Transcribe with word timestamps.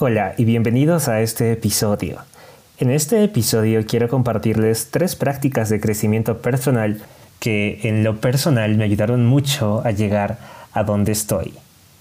Hola 0.00 0.34
y 0.36 0.44
bienvenidos 0.44 1.08
a 1.08 1.22
este 1.22 1.50
episodio. 1.50 2.18
En 2.78 2.92
este 2.92 3.24
episodio 3.24 3.84
quiero 3.84 4.08
compartirles 4.08 4.92
tres 4.92 5.16
prácticas 5.16 5.70
de 5.70 5.80
crecimiento 5.80 6.38
personal 6.38 7.00
que 7.40 7.80
en 7.82 8.04
lo 8.04 8.20
personal 8.20 8.76
me 8.76 8.84
ayudaron 8.84 9.26
mucho 9.26 9.82
a 9.84 9.90
llegar 9.90 10.38
a 10.72 10.84
donde 10.84 11.10
estoy. 11.10 11.54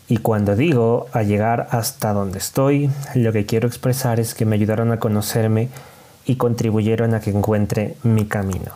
Y 0.08 0.18
cuando 0.18 0.56
digo 0.56 1.08
a 1.12 1.24
llegar 1.24 1.70
hasta 1.72 2.14
donde 2.14 2.38
estoy, 2.38 2.92
lo 3.16 3.34
que 3.34 3.48
quiero 3.48 3.68
expresar 3.68 4.20
es 4.20 4.36
que 4.36 4.46
me 4.46 4.58
ayudaron 4.58 4.92
a 4.92 5.00
conocerme 5.00 5.70
y 6.24 6.36
contribuyeron 6.36 7.16
a 7.16 7.20
que 7.20 7.32
encuentre 7.32 7.96
mi 8.04 8.26
camino. 8.26 8.74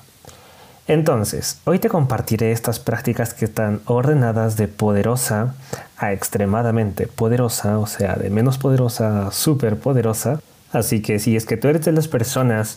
Entonces, 0.91 1.57
hoy 1.63 1.79
te 1.79 1.87
compartiré 1.87 2.51
estas 2.51 2.79
prácticas 2.79 3.33
que 3.33 3.45
están 3.45 3.79
ordenadas 3.85 4.57
de 4.57 4.67
poderosa 4.67 5.55
a 5.95 6.11
extremadamente 6.11 7.07
poderosa, 7.07 7.79
o 7.79 7.87
sea, 7.87 8.15
de 8.15 8.29
menos 8.29 8.57
poderosa 8.57 9.27
a 9.27 9.31
súper 9.31 9.77
poderosa. 9.77 10.41
Así 10.73 11.01
que 11.01 11.19
si 11.19 11.37
es 11.37 11.45
que 11.45 11.55
tú 11.55 11.69
eres 11.69 11.85
de 11.85 11.93
las 11.93 12.09
personas 12.09 12.75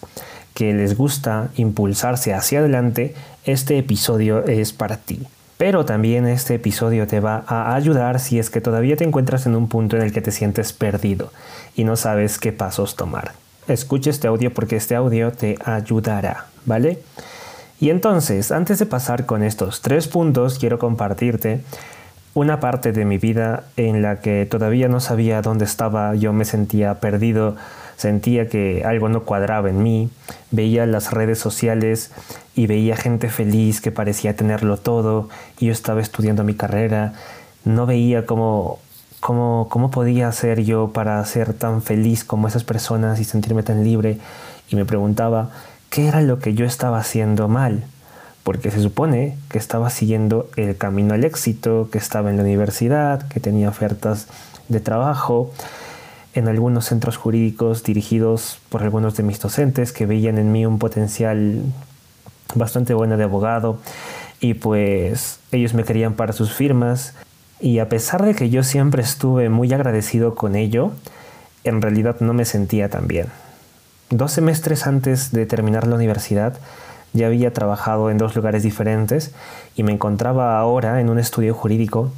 que 0.55 0.73
les 0.73 0.97
gusta 0.97 1.49
impulsarse 1.57 2.33
hacia 2.33 2.61
adelante, 2.61 3.17
este 3.47 3.79
episodio 3.79 4.45
es 4.45 4.73
para 4.73 4.99
ti. 4.99 5.27
Pero 5.57 5.85
también 5.85 6.29
este 6.29 6.55
episodio 6.55 7.09
te 7.09 7.19
va 7.19 7.43
a 7.49 7.75
ayudar 7.75 8.21
si 8.21 8.39
es 8.39 8.49
que 8.49 8.61
todavía 8.61 8.97
te 8.97 9.03
encuentras 9.03 9.45
en 9.47 9.57
un 9.57 9.67
punto 9.67 9.97
en 9.97 10.03
el 10.03 10.13
que 10.13 10.23
te 10.23 10.31
sientes 10.31 10.73
perdido 10.73 11.33
y 11.75 11.83
no 11.83 11.97
sabes 11.97 12.39
qué 12.39 12.53
pasos 12.53 12.95
tomar. 12.95 13.33
Escucha 13.67 14.11
este 14.11 14.29
audio 14.29 14.55
porque 14.55 14.77
este 14.77 14.95
audio 14.95 15.33
te 15.33 15.59
ayudará, 15.65 16.47
¿vale? 16.65 17.01
Y 17.81 17.91
entonces, 17.91 18.53
antes 18.53 18.79
de 18.79 18.87
pasar 18.87 19.27
con 19.27 19.43
estos 19.43 19.81
tres 19.81 20.09
puntos, 20.09 20.59
quiero 20.59 20.79
compartirte 20.79 21.63
una 22.35 22.59
parte 22.59 22.93
de 22.93 23.05
mi 23.05 23.19
vida 23.19 23.65
en 23.77 24.03
la 24.03 24.21
que 24.21 24.47
todavía 24.47 24.89
no 24.89 25.01
sabía 25.01 25.41
dónde 25.41 25.65
estaba, 25.65 26.15
yo 26.17 26.33
me 26.33 26.45
sentía 26.45 26.99
perdido, 27.01 27.57
sentía 27.97 28.49
que 28.49 28.85
algo 28.85 29.09
no 29.09 29.23
cuadraba 29.23 29.71
en 29.71 29.83
mí, 29.83 30.11
veía 30.51 30.85
las 30.85 31.13
redes 31.13 31.39
sociales 31.39 32.11
y 32.57 32.67
veía 32.67 32.97
gente 32.97 33.29
feliz 33.29 33.81
que 33.81 33.93
parecía 33.93 34.35
tenerlo 34.35 34.77
todo. 34.77 35.29
Y 35.61 35.67
yo 35.67 35.73
estaba 35.73 36.01
estudiando 36.01 36.43
mi 36.43 36.55
carrera, 36.55 37.13
no 37.65 37.87
veía 37.87 38.27
cómo, 38.27 38.81
cómo, 39.21 39.69
cómo 39.71 39.93
podía 39.93 40.31
ser 40.33 40.63
yo 40.65 40.91
para 40.93 41.25
ser 41.25 41.55
tan 41.55 41.83
feliz 41.83 42.25
como 42.25 42.49
esas 42.49 42.65
personas 42.65 43.21
y 43.21 43.25
sentirme 43.25 43.63
tan 43.63 43.85
libre. 43.85 44.19
Y 44.71 44.77
me 44.77 44.85
preguntaba, 44.85 45.51
qué 45.95 46.09
era 46.09 46.23
lo 46.23 46.41
que 46.41 46.55
yo 46.55 46.67
estaba 46.67 46.99
haciendo 46.99 47.47
mal, 47.47 47.85
porque 48.43 48.73
se 48.73 48.81
supone 48.81 49.37
que 49.49 49.59
estaba 49.59 49.91
siguiendo 49.91 50.51
el 50.57 50.77
camino 50.77 51.15
al 51.15 51.23
éxito, 51.23 51.89
que 51.93 51.99
estaba 51.99 52.31
en 52.31 52.37
la 52.37 52.43
universidad, 52.43 53.29
que 53.29 53.39
tenía 53.39 53.69
ofertas 53.69 54.27
de 54.69 54.81
trabajo 54.81 55.53
en 56.35 56.49
algunos 56.49 56.87
centros 56.87 57.17
jurídicos 57.17 57.85
dirigidos 57.85 58.59
por 58.71 58.83
algunos 58.83 59.17
de 59.17 59.23
mis 59.23 59.39
docentes 59.39 59.93
que 59.93 60.05
veían 60.05 60.37
en 60.39 60.51
mí 60.51 60.67
un 60.67 60.81
potencial 60.81 61.63
bastante 62.57 62.93
bueno 62.93 63.17
de 63.17 63.23
abogado 63.23 63.79
y 64.41 64.55
pues 64.55 65.39
ellos 65.53 65.75
me 65.75 65.85
querían 65.85 66.15
para 66.15 66.33
sus 66.33 66.53
firmas 66.53 67.15
y 67.61 67.79
a 67.79 67.89
pesar 67.89 68.25
de 68.25 68.35
que 68.35 68.51
yo 68.51 68.65
siempre 68.65 69.01
estuve 69.01 69.49
muy 69.49 69.73
agradecido 69.73 70.35
con 70.35 70.57
ello, 70.57 70.91
en 71.63 71.81
realidad 71.81 72.17
no 72.19 72.35
me 72.35 72.45
sentía 72.45 72.89
tan 72.89 73.07
bien. 73.07 73.29
Dos 74.11 74.33
semestres 74.33 74.87
antes 74.87 75.33
de 75.33 75.47
terminar 75.47 75.87
la 75.87 75.97
universidad 75.97 76.55
ya 77.15 77.29
había 77.29 77.53
trabajado 77.53 78.11
en 78.11 78.19
dos 78.19 78.35
lugares 78.37 78.63
diferentes 78.63 79.31
y 79.77 79.83
me 79.83 79.93
encontraba 79.93 80.59
ahora 80.59 81.01
en 81.01 81.09
un 81.09 81.19
estudio 81.19 81.55
jurídico 81.55 82.13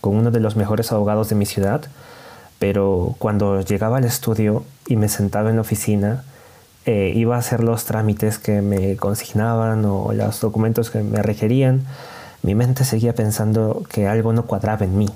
con 0.00 0.14
uno 0.14 0.30
de 0.30 0.40
los 0.40 0.56
mejores 0.56 0.92
abogados 0.92 1.28
de 1.28 1.34
mi 1.34 1.46
ciudad, 1.46 1.82
pero 2.58 3.16
cuando 3.18 3.60
llegaba 3.62 3.96
al 3.96 4.04
estudio 4.04 4.64
y 4.86 4.96
me 4.96 5.08
sentaba 5.08 5.50
en 5.50 5.56
la 5.56 5.62
oficina, 5.62 6.24
eh, 6.86 7.12
iba 7.14 7.36
a 7.36 7.38
hacer 7.38 7.62
los 7.64 7.86
trámites 7.86 8.38
que 8.38 8.62
me 8.62 8.96
consignaban 8.96 9.84
o 9.84 10.12
los 10.12 10.40
documentos 10.40 10.90
que 10.90 11.02
me 11.02 11.22
requerían, 11.22 11.86
mi 12.42 12.54
mente 12.54 12.84
seguía 12.84 13.14
pensando 13.14 13.82
que 13.88 14.06
algo 14.06 14.32
no 14.32 14.44
cuadraba 14.44 14.84
en 14.84 14.96
mí. 14.96 15.08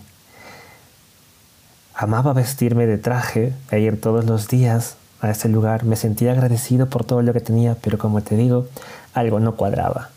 Amaba 1.95 2.33
vestirme 2.33 2.87
de 2.87 2.99
traje 2.99 3.53
e 3.71 3.81
ir 3.81 4.01
todos 4.01 4.25
los 4.25 4.49
días 4.49 4.97
a 5.25 5.31
ese 5.31 5.49
lugar, 5.49 5.85
me 5.85 5.97
sentía 5.97 6.33
agradecido 6.33 6.87
por 6.89 7.05
todo 7.05 7.23
lo 7.23 7.33
que 7.33 7.41
tenía, 7.41 7.77
pero 7.81 7.99
como 7.99 8.23
te 8.23 8.37
digo, 8.37 8.67
algo 9.13 9.41
no 9.41 9.57
cuadraba. 9.57 10.11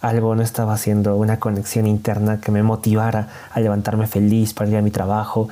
Algo 0.00 0.34
no 0.34 0.42
estaba 0.42 0.74
haciendo 0.74 1.16
una 1.16 1.38
conexión 1.40 1.86
interna 1.86 2.40
que 2.40 2.52
me 2.52 2.62
motivara 2.62 3.28
a 3.52 3.60
levantarme 3.60 4.06
feliz 4.06 4.52
para 4.52 4.70
ir 4.70 4.76
a 4.76 4.82
mi 4.82 4.90
trabajo 4.90 5.48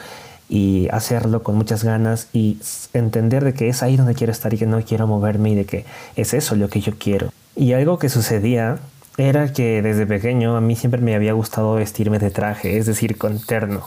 y 0.49 0.89
hacerlo 0.91 1.43
con 1.43 1.57
muchas 1.57 1.83
ganas 1.83 2.29
y 2.35 2.59
entender 2.93 3.43
de 3.43 3.55
que 3.55 3.69
es 3.69 3.83
ahí 3.83 3.97
donde 3.97 4.15
quiero 4.15 4.33
estar 4.33 4.53
y 4.53 4.59
que 4.59 4.67
no 4.67 4.83
quiero 4.83 5.07
moverme 5.07 5.51
y 5.51 5.55
de 5.55 5.65
que 5.65 5.87
es 6.15 6.35
eso 6.35 6.57
lo 6.57 6.69
que 6.69 6.81
yo 6.81 6.93
quiero. 6.99 7.33
Y 7.57 7.73
algo 7.73 7.99
que 7.99 8.11
sucedía 8.11 8.79
era 9.17 9.53
que 9.53 9.83
desde 9.83 10.07
pequeño 10.07 10.57
a 10.57 10.61
mí 10.61 10.77
siempre 10.77 11.01
me 11.01 11.15
había 11.15 11.33
gustado 11.33 11.75
vestirme 11.75 12.19
de 12.19 12.31
traje, 12.31 12.79
es 12.79 12.87
decir, 12.87 13.17
con 13.17 13.41
terno. 13.41 13.87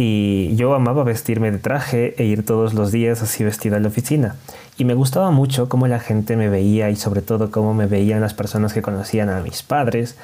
Y 0.00 0.54
yo 0.54 0.74
amaba 0.74 1.02
vestirme 1.02 1.50
de 1.50 1.58
traje 1.58 2.14
e 2.18 2.24
ir 2.24 2.46
todos 2.46 2.72
los 2.72 2.92
días 2.92 3.20
así 3.20 3.42
vestido 3.42 3.74
a 3.74 3.80
la 3.80 3.88
oficina. 3.88 4.36
Y 4.76 4.84
me 4.84 4.94
gustaba 4.94 5.32
mucho 5.32 5.68
cómo 5.68 5.88
la 5.88 5.98
gente 5.98 6.36
me 6.36 6.48
veía 6.48 6.88
y 6.88 6.94
sobre 6.94 7.20
todo 7.20 7.50
cómo 7.50 7.74
me 7.74 7.86
veían 7.86 8.20
las 8.20 8.32
personas 8.32 8.72
que 8.72 8.80
conocían 8.80 9.28
a 9.28 9.40
mis 9.40 9.64
padres 9.64 10.16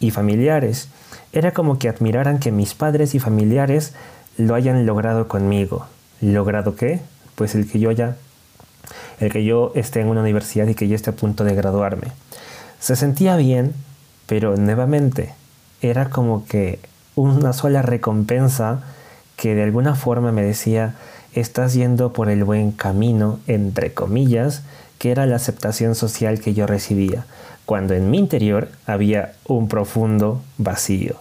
y 0.00 0.12
familiares. 0.12 0.88
Era 1.34 1.52
como 1.52 1.78
que 1.78 1.90
admiraran 1.90 2.38
que 2.38 2.52
mis 2.52 2.72
padres 2.72 3.14
y 3.14 3.18
familiares 3.18 3.92
lo 4.38 4.54
hayan 4.54 4.86
logrado 4.86 5.28
conmigo. 5.28 5.84
¿Logrado 6.22 6.74
qué? 6.74 7.00
Pues 7.34 7.54
el 7.54 7.70
que 7.70 7.80
yo 7.80 7.92
ya 7.92 8.16
el 9.20 9.30
que 9.30 9.44
yo 9.44 9.72
esté 9.74 10.00
en 10.00 10.08
una 10.08 10.22
universidad 10.22 10.66
y 10.68 10.74
que 10.74 10.88
yo 10.88 10.96
esté 10.96 11.10
a 11.10 11.16
punto 11.16 11.44
de 11.44 11.54
graduarme. 11.54 12.08
Se 12.80 12.96
sentía 12.96 13.36
bien, 13.36 13.74
pero 14.26 14.56
nuevamente 14.56 15.34
era 15.82 16.08
como 16.08 16.46
que 16.46 16.80
una 17.14 17.52
sola 17.52 17.82
recompensa 17.82 18.82
que 19.36 19.54
de 19.54 19.62
alguna 19.62 19.94
forma 19.94 20.32
me 20.32 20.42
decía, 20.42 20.94
estás 21.34 21.74
yendo 21.74 22.12
por 22.12 22.28
el 22.28 22.44
buen 22.44 22.72
camino, 22.72 23.40
entre 23.46 23.92
comillas, 23.94 24.62
que 24.98 25.10
era 25.10 25.26
la 25.26 25.36
aceptación 25.36 25.94
social 25.94 26.40
que 26.40 26.54
yo 26.54 26.66
recibía, 26.66 27.24
cuando 27.66 27.94
en 27.94 28.10
mi 28.10 28.18
interior 28.18 28.68
había 28.86 29.32
un 29.46 29.68
profundo 29.68 30.42
vacío. 30.58 31.16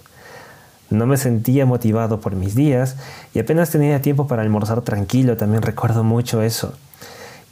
No 0.90 1.06
me 1.06 1.18
sentía 1.18 1.66
motivado 1.66 2.20
por 2.20 2.36
mis 2.36 2.54
días 2.54 2.98
y 3.34 3.40
apenas 3.40 3.70
tenía 3.70 4.02
tiempo 4.02 4.28
para 4.28 4.42
almorzar 4.42 4.82
tranquilo, 4.82 5.38
también 5.38 5.62
recuerdo 5.62 6.04
mucho 6.04 6.42
eso. 6.42 6.74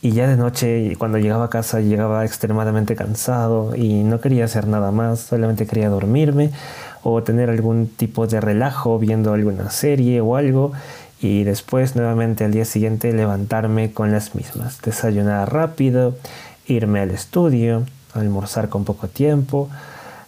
Y 0.01 0.11
ya 0.11 0.27
de 0.27 0.37
noche, 0.37 0.95
cuando 0.97 1.17
llegaba 1.17 1.45
a 1.45 1.49
casa, 1.49 1.81
llegaba 1.81 2.23
extremadamente 2.23 2.95
cansado 2.95 3.75
y 3.75 4.03
no 4.03 4.21
quería 4.21 4.45
hacer 4.45 4.67
nada 4.67 4.91
más, 4.91 5.19
solamente 5.19 5.65
quería 5.65 5.89
dormirme 5.89 6.51
o 7.03 7.23
tener 7.23 7.49
algún 7.49 7.87
tipo 7.87 8.27
de 8.27 8.41
relajo 8.41 8.99
viendo 8.99 9.33
alguna 9.33 9.69
serie 9.69 10.21
o 10.21 10.35
algo 10.35 10.71
y 11.21 11.43
después 11.43 11.95
nuevamente 11.95 12.45
al 12.45 12.51
día 12.51 12.65
siguiente 12.65 13.11
levantarme 13.13 13.91
con 13.91 14.11
las 14.11 14.35
mismas, 14.35 14.81
desayunar 14.81 15.53
rápido, 15.53 16.15
irme 16.65 17.01
al 17.01 17.11
estudio, 17.11 17.83
almorzar 18.13 18.69
con 18.69 18.85
poco 18.85 19.07
tiempo, 19.07 19.69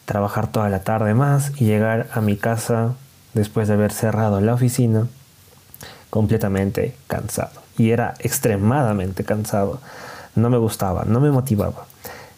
trabajar 0.06 0.52
toda 0.52 0.70
la 0.70 0.84
tarde 0.84 1.14
más 1.14 1.52
y 1.58 1.66
llegar 1.66 2.08
a 2.14 2.22
mi 2.22 2.36
casa 2.36 2.96
después 3.34 3.68
de 3.68 3.76
haber 3.76 3.92
cerrado 3.92 4.42
la 4.42 4.54
oficina 4.54 5.08
completamente 6.10 6.96
cansado 7.08 7.62
y 7.78 7.92
era 7.92 8.16
extremadamente 8.20 9.24
cansado. 9.24 9.80
No 10.36 10.50
me 10.50 10.58
gustaba, 10.58 11.06
no 11.06 11.20
me 11.20 11.32
motivaba. 11.32 11.86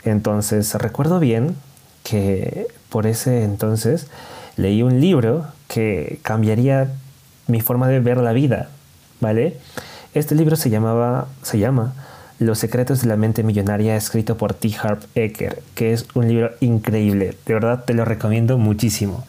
Entonces 0.03 0.73
recuerdo 0.75 1.19
bien 1.19 1.55
que 2.03 2.67
por 2.89 3.07
ese 3.07 3.43
entonces 3.43 4.07
leí 4.57 4.83
un 4.83 5.01
libro 5.01 5.47
que 5.67 6.19
cambiaría 6.21 6.91
mi 7.47 7.61
forma 7.61 7.87
de 7.87 7.99
ver 7.99 8.17
la 8.17 8.33
vida, 8.33 8.69
¿vale? 9.19 9.57
Este 10.13 10.35
libro 10.35 10.55
se 10.55 10.69
llamaba, 10.69 11.27
se 11.41 11.57
llama 11.57 11.93
Los 12.39 12.59
secretos 12.59 13.01
de 13.01 13.07
la 13.07 13.15
mente 13.15 13.41
millonaria, 13.41 13.95
escrito 13.95 14.37
por 14.37 14.53
T. 14.53 14.71
Harp 14.79 15.03
Eker, 15.15 15.63
que 15.75 15.93
es 15.93 16.05
un 16.13 16.27
libro 16.27 16.51
increíble. 16.59 17.35
De 17.45 17.53
verdad 17.53 17.83
te 17.85 17.93
lo 17.93 18.05
recomiendo 18.05 18.57
muchísimo. 18.57 19.25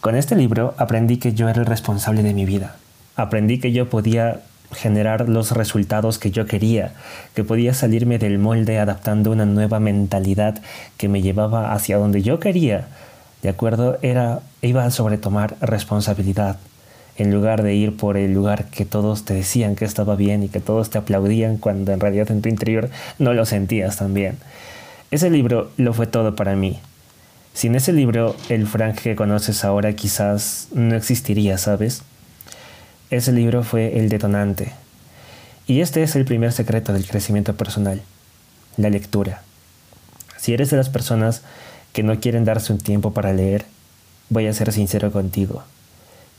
Con 0.00 0.16
este 0.16 0.34
libro 0.34 0.74
aprendí 0.78 1.18
que 1.18 1.34
yo 1.34 1.48
era 1.48 1.60
el 1.60 1.66
responsable 1.66 2.22
de 2.22 2.34
mi 2.34 2.46
vida. 2.46 2.76
Aprendí 3.14 3.58
que 3.58 3.72
yo 3.72 3.90
podía 3.90 4.40
generar 4.74 5.28
los 5.28 5.52
resultados 5.52 6.18
que 6.18 6.30
yo 6.30 6.46
quería, 6.46 6.92
que 7.34 7.44
podía 7.44 7.74
salirme 7.74 8.18
del 8.18 8.38
molde 8.38 8.78
adaptando 8.78 9.30
una 9.30 9.46
nueva 9.46 9.80
mentalidad 9.80 10.60
que 10.96 11.08
me 11.08 11.22
llevaba 11.22 11.72
hacia 11.72 11.98
donde 11.98 12.22
yo 12.22 12.40
quería. 12.40 12.88
¿De 13.42 13.48
acuerdo? 13.48 13.98
Era 14.02 14.40
iba 14.60 14.84
a 14.84 14.90
sobretomar 14.90 15.56
responsabilidad 15.60 16.58
en 17.16 17.32
lugar 17.32 17.62
de 17.62 17.74
ir 17.74 17.96
por 17.96 18.16
el 18.16 18.32
lugar 18.32 18.66
que 18.66 18.84
todos 18.84 19.24
te 19.24 19.34
decían 19.34 19.76
que 19.76 19.84
estaba 19.84 20.16
bien 20.16 20.42
y 20.42 20.48
que 20.48 20.60
todos 20.60 20.90
te 20.90 20.98
aplaudían 20.98 21.58
cuando 21.58 21.92
en 21.92 22.00
realidad 22.00 22.30
en 22.30 22.42
tu 22.42 22.48
interior 22.48 22.90
no 23.18 23.34
lo 23.34 23.44
sentías 23.44 23.96
tan 23.98 24.14
bien. 24.14 24.38
Ese 25.10 25.28
libro 25.28 25.70
lo 25.76 25.92
fue 25.92 26.06
todo 26.06 26.34
para 26.34 26.56
mí. 26.56 26.80
Sin 27.52 27.74
ese 27.74 27.92
libro, 27.92 28.34
el 28.48 28.66
Frank 28.66 28.96
que 29.00 29.14
conoces 29.14 29.64
ahora 29.64 29.92
quizás 29.92 30.68
no 30.72 30.96
existiría, 30.96 31.58
¿sabes? 31.58 32.02
Ese 33.12 33.30
libro 33.30 33.62
fue 33.62 33.98
el 33.98 34.08
detonante, 34.08 34.72
Y 35.66 35.82
este 35.82 36.02
es 36.02 36.16
el 36.16 36.24
primer 36.24 36.50
secreto 36.50 36.94
del 36.94 37.06
crecimiento 37.06 37.54
personal, 37.54 38.00
la 38.78 38.88
lectura. 38.88 39.42
Si 40.38 40.54
eres 40.54 40.70
de 40.70 40.78
las 40.78 40.88
personas 40.88 41.42
que 41.92 42.02
no 42.02 42.18
quieren 42.20 42.46
darse 42.46 42.72
un 42.72 42.78
tiempo 42.78 43.12
para 43.12 43.34
leer, 43.34 43.66
voy 44.30 44.46
a 44.46 44.54
ser 44.54 44.72
sincero 44.72 45.12
contigo 45.12 45.62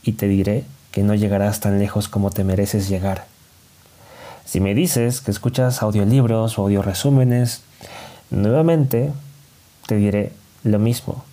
y 0.02 0.14
te 0.14 0.26
diré 0.26 0.64
que 0.90 1.04
no 1.04 1.14
llegarás 1.14 1.60
tan 1.60 1.78
lejos 1.78 2.08
como 2.08 2.30
te 2.32 2.42
mereces 2.42 2.88
llegar. 2.88 3.26
Si 4.44 4.58
me 4.58 4.74
dices 4.74 5.20
que 5.20 5.30
escuchas 5.30 5.80
audiolibros 5.80 6.58
o 6.58 6.62
audioresúmenes, 6.62 7.62
nuevamente 8.30 9.12
te 9.86 9.94
diré 9.94 10.32
lo 10.64 10.80
mismo. 10.80 11.24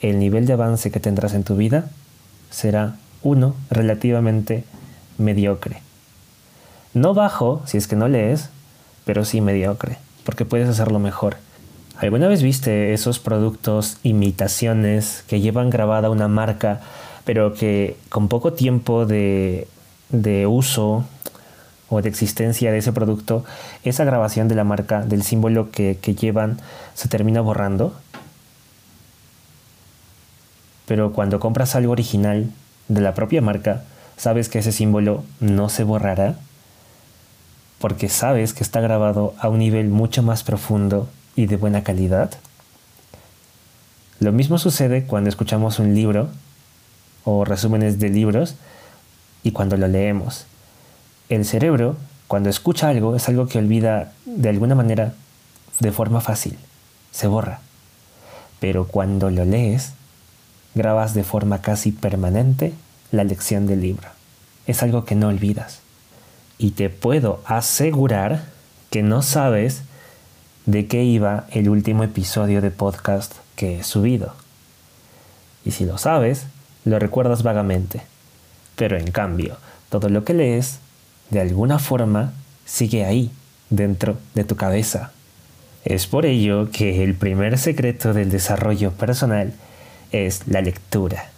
El 0.00 0.18
nivel 0.18 0.46
de 0.46 0.54
avance 0.54 0.90
que 0.90 0.98
tendrás 0.98 1.34
en 1.34 1.44
tu 1.44 1.54
vida 1.54 1.88
será 2.50 2.96
uno 3.22 3.54
relativamente 3.70 4.64
mediocre. 5.20 5.82
No 6.94 7.14
bajo 7.14 7.62
si 7.66 7.76
es 7.76 7.86
que 7.86 7.96
no 7.96 8.08
lees, 8.08 8.50
pero 9.04 9.24
sí 9.24 9.40
mediocre, 9.40 9.98
porque 10.24 10.44
puedes 10.44 10.68
hacerlo 10.68 10.98
mejor. 10.98 11.36
¿Alguna 11.98 12.28
vez 12.28 12.42
viste 12.42 12.94
esos 12.94 13.18
productos 13.18 13.98
imitaciones 14.02 15.22
que 15.28 15.40
llevan 15.40 15.70
grabada 15.70 16.10
una 16.10 16.28
marca, 16.28 16.80
pero 17.24 17.52
que 17.54 17.96
con 18.08 18.28
poco 18.28 18.54
tiempo 18.54 19.04
de, 19.04 19.68
de 20.08 20.46
uso 20.46 21.04
o 21.90 22.00
de 22.00 22.08
existencia 22.08 22.72
de 22.72 22.78
ese 22.78 22.92
producto, 22.92 23.44
esa 23.84 24.04
grabación 24.04 24.48
de 24.48 24.54
la 24.54 24.64
marca, 24.64 25.02
del 25.02 25.22
símbolo 25.22 25.70
que, 25.70 25.98
que 26.00 26.14
llevan, 26.14 26.58
se 26.94 27.08
termina 27.08 27.42
borrando? 27.42 27.94
Pero 30.86 31.12
cuando 31.12 31.38
compras 31.38 31.76
algo 31.76 31.92
original 31.92 32.50
de 32.88 33.00
la 33.00 33.14
propia 33.14 33.42
marca, 33.42 33.84
sabes 34.20 34.50
que 34.50 34.58
ese 34.58 34.70
símbolo 34.70 35.24
no 35.40 35.70
se 35.70 35.82
borrará 35.82 36.36
porque 37.78 38.10
sabes 38.10 38.52
que 38.52 38.62
está 38.62 38.82
grabado 38.82 39.32
a 39.38 39.48
un 39.48 39.60
nivel 39.60 39.88
mucho 39.88 40.22
más 40.22 40.42
profundo 40.42 41.08
y 41.36 41.46
de 41.46 41.56
buena 41.56 41.82
calidad. 41.82 42.30
Lo 44.18 44.32
mismo 44.32 44.58
sucede 44.58 45.04
cuando 45.04 45.30
escuchamos 45.30 45.78
un 45.78 45.94
libro 45.94 46.28
o 47.24 47.46
resúmenes 47.46 47.98
de 47.98 48.10
libros 48.10 48.56
y 49.42 49.52
cuando 49.52 49.78
lo 49.78 49.88
leemos. 49.88 50.44
El 51.30 51.46
cerebro, 51.46 51.96
cuando 52.28 52.50
escucha 52.50 52.88
algo, 52.88 53.16
es 53.16 53.26
algo 53.26 53.46
que 53.46 53.56
olvida 53.56 54.12
de 54.26 54.50
alguna 54.50 54.74
manera 54.74 55.14
de 55.78 55.92
forma 55.92 56.20
fácil, 56.20 56.58
se 57.10 57.26
borra. 57.26 57.60
Pero 58.58 58.86
cuando 58.86 59.30
lo 59.30 59.46
lees, 59.46 59.94
grabas 60.74 61.14
de 61.14 61.24
forma 61.24 61.62
casi 61.62 61.90
permanente 61.90 62.74
la 63.12 63.24
lección 63.24 63.66
del 63.66 63.80
libro. 63.80 64.08
Es 64.66 64.82
algo 64.82 65.04
que 65.04 65.14
no 65.14 65.28
olvidas 65.28 65.80
y 66.58 66.72
te 66.72 66.90
puedo 66.90 67.40
asegurar 67.46 68.44
que 68.90 69.02
no 69.02 69.22
sabes 69.22 69.82
de 70.66 70.86
qué 70.86 71.04
iba 71.04 71.46
el 71.52 71.68
último 71.68 72.04
episodio 72.04 72.60
de 72.60 72.70
podcast 72.70 73.32
que 73.56 73.78
he 73.78 73.84
subido. 73.84 74.34
Y 75.64 75.70
si 75.70 75.84
lo 75.84 75.98
sabes, 75.98 76.44
lo 76.84 76.98
recuerdas 76.98 77.42
vagamente. 77.42 78.02
Pero 78.76 78.98
en 78.98 79.10
cambio, 79.10 79.56
todo 79.88 80.08
lo 80.08 80.24
que 80.24 80.34
lees, 80.34 80.78
de 81.30 81.40
alguna 81.40 81.78
forma, 81.78 82.32
sigue 82.64 83.04
ahí, 83.04 83.30
dentro 83.70 84.18
de 84.34 84.44
tu 84.44 84.56
cabeza. 84.56 85.12
Es 85.84 86.06
por 86.06 86.26
ello 86.26 86.70
que 86.70 87.02
el 87.02 87.14
primer 87.14 87.58
secreto 87.58 88.12
del 88.12 88.30
desarrollo 88.30 88.92
personal 88.92 89.54
es 90.12 90.46
la 90.46 90.60
lectura. 90.60 91.29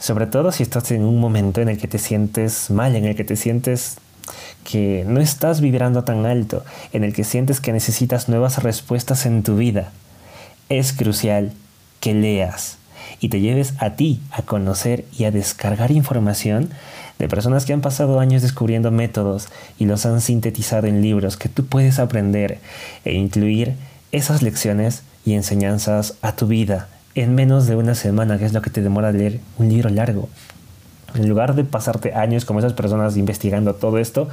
Sobre 0.00 0.26
todo 0.26 0.50
si 0.50 0.62
estás 0.62 0.90
en 0.92 1.04
un 1.04 1.20
momento 1.20 1.60
en 1.60 1.68
el 1.68 1.76
que 1.76 1.86
te 1.86 1.98
sientes 1.98 2.70
mal, 2.70 2.96
en 2.96 3.04
el 3.04 3.14
que 3.14 3.24
te 3.24 3.36
sientes 3.36 3.98
que 4.64 5.04
no 5.06 5.20
estás 5.20 5.60
vibrando 5.60 6.04
tan 6.04 6.24
alto, 6.24 6.64
en 6.94 7.04
el 7.04 7.12
que 7.12 7.22
sientes 7.22 7.60
que 7.60 7.72
necesitas 7.72 8.26
nuevas 8.28 8.62
respuestas 8.62 9.26
en 9.26 9.42
tu 9.42 9.56
vida, 9.56 9.92
es 10.70 10.94
crucial 10.94 11.52
que 12.00 12.14
leas 12.14 12.78
y 13.20 13.28
te 13.28 13.40
lleves 13.40 13.74
a 13.78 13.90
ti 13.90 14.22
a 14.30 14.40
conocer 14.40 15.04
y 15.18 15.24
a 15.24 15.30
descargar 15.30 15.90
información 15.90 16.70
de 17.18 17.28
personas 17.28 17.66
que 17.66 17.74
han 17.74 17.82
pasado 17.82 18.20
años 18.20 18.40
descubriendo 18.40 18.90
métodos 18.90 19.48
y 19.78 19.84
los 19.84 20.06
han 20.06 20.22
sintetizado 20.22 20.86
en 20.86 21.02
libros 21.02 21.36
que 21.36 21.50
tú 21.50 21.66
puedes 21.66 21.98
aprender 21.98 22.58
e 23.04 23.12
incluir 23.12 23.74
esas 24.12 24.40
lecciones 24.40 25.02
y 25.26 25.34
enseñanzas 25.34 26.14
a 26.22 26.36
tu 26.36 26.46
vida 26.46 26.88
en 27.22 27.34
menos 27.34 27.66
de 27.66 27.76
una 27.76 27.94
semana, 27.94 28.38
que 28.38 28.46
es 28.46 28.52
lo 28.52 28.62
que 28.62 28.70
te 28.70 28.80
demora 28.80 29.12
leer 29.12 29.40
un 29.58 29.68
libro 29.68 29.90
largo. 29.90 30.28
En 31.14 31.28
lugar 31.28 31.54
de 31.54 31.64
pasarte 31.64 32.14
años 32.14 32.44
como 32.44 32.60
esas 32.60 32.72
personas 32.72 33.16
investigando 33.16 33.74
todo 33.74 33.98
esto, 33.98 34.28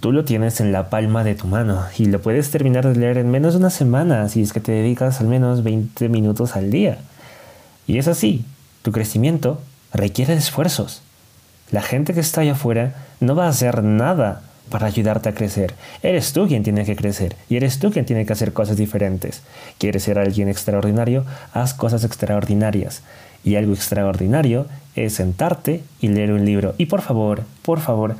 tú 0.00 0.12
lo 0.12 0.24
tienes 0.24 0.60
en 0.60 0.72
la 0.72 0.90
palma 0.90 1.24
de 1.24 1.34
tu 1.34 1.46
mano 1.46 1.84
y 1.96 2.06
lo 2.06 2.20
puedes 2.20 2.50
terminar 2.50 2.86
de 2.86 2.98
leer 2.98 3.18
en 3.18 3.30
menos 3.30 3.54
de 3.54 3.60
una 3.60 3.70
semana 3.70 4.28
si 4.28 4.42
es 4.42 4.52
que 4.52 4.60
te 4.60 4.72
dedicas 4.72 5.20
al 5.20 5.28
menos 5.28 5.62
20 5.62 6.08
minutos 6.08 6.56
al 6.56 6.70
día. 6.70 6.98
Y 7.86 7.98
es 7.98 8.08
así, 8.08 8.44
tu 8.82 8.92
crecimiento 8.92 9.60
requiere 9.92 10.34
esfuerzos. 10.34 11.02
La 11.70 11.82
gente 11.82 12.12
que 12.12 12.20
está 12.20 12.42
allá 12.42 12.52
afuera 12.52 12.94
no 13.20 13.34
va 13.34 13.46
a 13.46 13.50
hacer 13.50 13.82
nada 13.82 14.42
para 14.70 14.86
ayudarte 14.86 15.28
a 15.28 15.34
crecer. 15.34 15.74
Eres 16.02 16.32
tú 16.32 16.46
quien 16.48 16.62
tiene 16.62 16.84
que 16.84 16.96
crecer 16.96 17.36
y 17.48 17.56
eres 17.56 17.78
tú 17.78 17.90
quien 17.90 18.06
tiene 18.06 18.24
que 18.24 18.32
hacer 18.32 18.52
cosas 18.52 18.76
diferentes. 18.76 19.42
¿Quieres 19.78 20.04
ser 20.04 20.18
alguien 20.18 20.48
extraordinario? 20.48 21.24
Haz 21.52 21.74
cosas 21.74 22.04
extraordinarias. 22.04 23.02
Y 23.44 23.56
algo 23.56 23.72
extraordinario 23.74 24.66
es 24.96 25.14
sentarte 25.14 25.82
y 26.00 26.08
leer 26.08 26.32
un 26.32 26.44
libro. 26.44 26.74
Y 26.78 26.86
por 26.86 27.02
favor, 27.02 27.42
por 27.62 27.80
favor, 27.80 28.16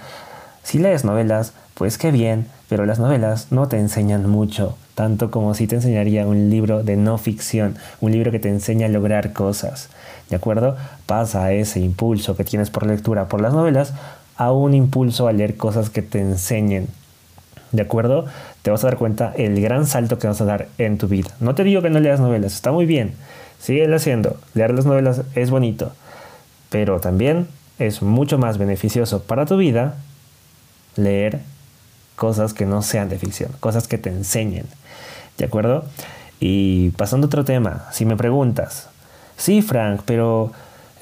si 0.63 0.79
lees 0.79 1.05
novelas, 1.05 1.53
pues 1.75 1.97
qué 1.97 2.11
bien, 2.11 2.47
pero 2.69 2.85
las 2.85 2.99
novelas 2.99 3.49
no 3.51 3.69
te 3.69 3.79
enseñan 3.79 4.29
mucho, 4.29 4.77
tanto 4.95 5.31
como 5.31 5.55
si 5.55 5.67
te 5.67 5.77
enseñaría 5.77 6.27
un 6.27 6.51
libro 6.51 6.83
de 6.83 6.97
no 6.97 7.17
ficción, 7.19 7.77
un 8.01 8.13
libro 8.13 8.31
que 8.31 8.39
te 8.39 8.49
enseña 8.49 8.87
a 8.87 8.91
lograr 8.91 9.33
cosas. 9.33 9.89
¿De 10.29 10.37
acuerdo? 10.37 10.77
Pasa 11.07 11.53
ese 11.53 11.81
impulso 11.81 12.37
que 12.37 12.45
tienes 12.45 12.71
por 12.71 12.87
lectura 12.87 13.29
por 13.29 13.41
las 13.41 13.53
novelas 13.53 13.95
a 14.41 14.53
un 14.53 14.75
impulso 14.75 15.29
a 15.29 15.33
leer 15.33 15.57
cosas 15.57 15.91
que 15.91 16.03
te 16.03 16.21
enseñen. 16.21 16.89
¿De 17.73 17.83
acuerdo? 17.83 18.25
Te 18.63 18.71
vas 18.71 18.83
a 18.83 18.89
dar 18.89 18.97
cuenta 18.97 19.33
el 19.37 19.61
gran 19.61 19.87
salto 19.87 20.19
que 20.19 20.27
vas 20.27 20.41
a 20.41 20.45
dar 20.45 20.69
en 20.79 20.99
tu 20.99 21.07
vida. 21.07 21.31
No 21.41 21.55
te 21.55 21.63
digo 21.63 21.83
que 21.83 21.91
no 21.91 22.01
leas 22.01 22.21
novelas, 22.21 22.55
está 22.55 22.73
muy 22.73 22.87
bien. 22.87 23.15
Sigue 23.61 23.95
haciendo. 23.95 24.37
Leer 24.55 24.75
las 24.75 24.87
novelas 24.87 25.23
es 25.35 25.51
bonito 25.51 25.93
pero 26.71 27.01
también 27.01 27.49
es 27.79 28.01
mucho 28.01 28.39
más 28.39 28.57
beneficioso 28.57 29.23
para 29.23 29.45
tu 29.45 29.59
vida 29.59 29.97
leer 30.97 31.41
cosas 32.17 32.55
que 32.55 32.65
no 32.65 32.83
sean 32.83 33.09
de 33.09 33.19
ficción, 33.19 33.51
cosas 33.61 33.89
que 33.89 33.99
te 33.99 34.09
enseñen. 34.09 34.67
¿De 35.37 35.45
acuerdo? 35.45 35.85
Y 36.39 36.91
pasando 36.91 37.27
a 37.27 37.29
otro 37.29 37.45
tema, 37.45 37.87
si 37.93 38.05
me 38.05 38.17
preguntas, 38.17 38.89
sí, 39.37 39.63
Frank, 39.63 40.03
pero 40.05 40.53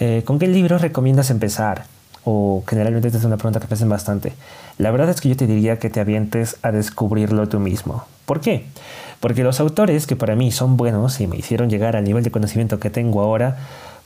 eh, 0.00 0.22
¿con 0.24 0.38
qué 0.38 0.48
libro 0.48 0.78
recomiendas 0.78 1.30
empezar? 1.30 1.84
O 2.25 2.62
generalmente 2.66 3.08
esta 3.08 3.18
es 3.18 3.25
una 3.25 3.37
pregunta 3.37 3.60
que 3.60 3.66
me 3.68 3.75
hacen 3.75 3.88
bastante. 3.88 4.32
La 4.76 4.90
verdad 4.90 5.08
es 5.08 5.20
que 5.20 5.28
yo 5.28 5.37
te 5.37 5.46
diría 5.46 5.78
que 5.78 5.90
te 5.90 6.00
avientes 6.00 6.56
a 6.62 6.72
descubrirlo 6.72 7.48
tú 7.48 7.60
mismo. 7.60 8.04
¿Por 8.26 8.40
qué? 8.40 8.66
Porque 9.20 9.42
los 9.42 9.60
autores 9.60 10.06
que 10.06 10.16
para 10.16 10.37
mí 10.37 10.52
son 10.52 10.76
buenos 10.76 11.20
y 11.20 11.26
me 11.26 11.37
hicieron 11.37 11.70
llegar 11.70 11.96
al 11.96 12.04
nivel 12.04 12.22
de 12.22 12.30
conocimiento 12.30 12.78
que 12.78 12.90
tengo 12.90 13.22
ahora, 13.22 13.56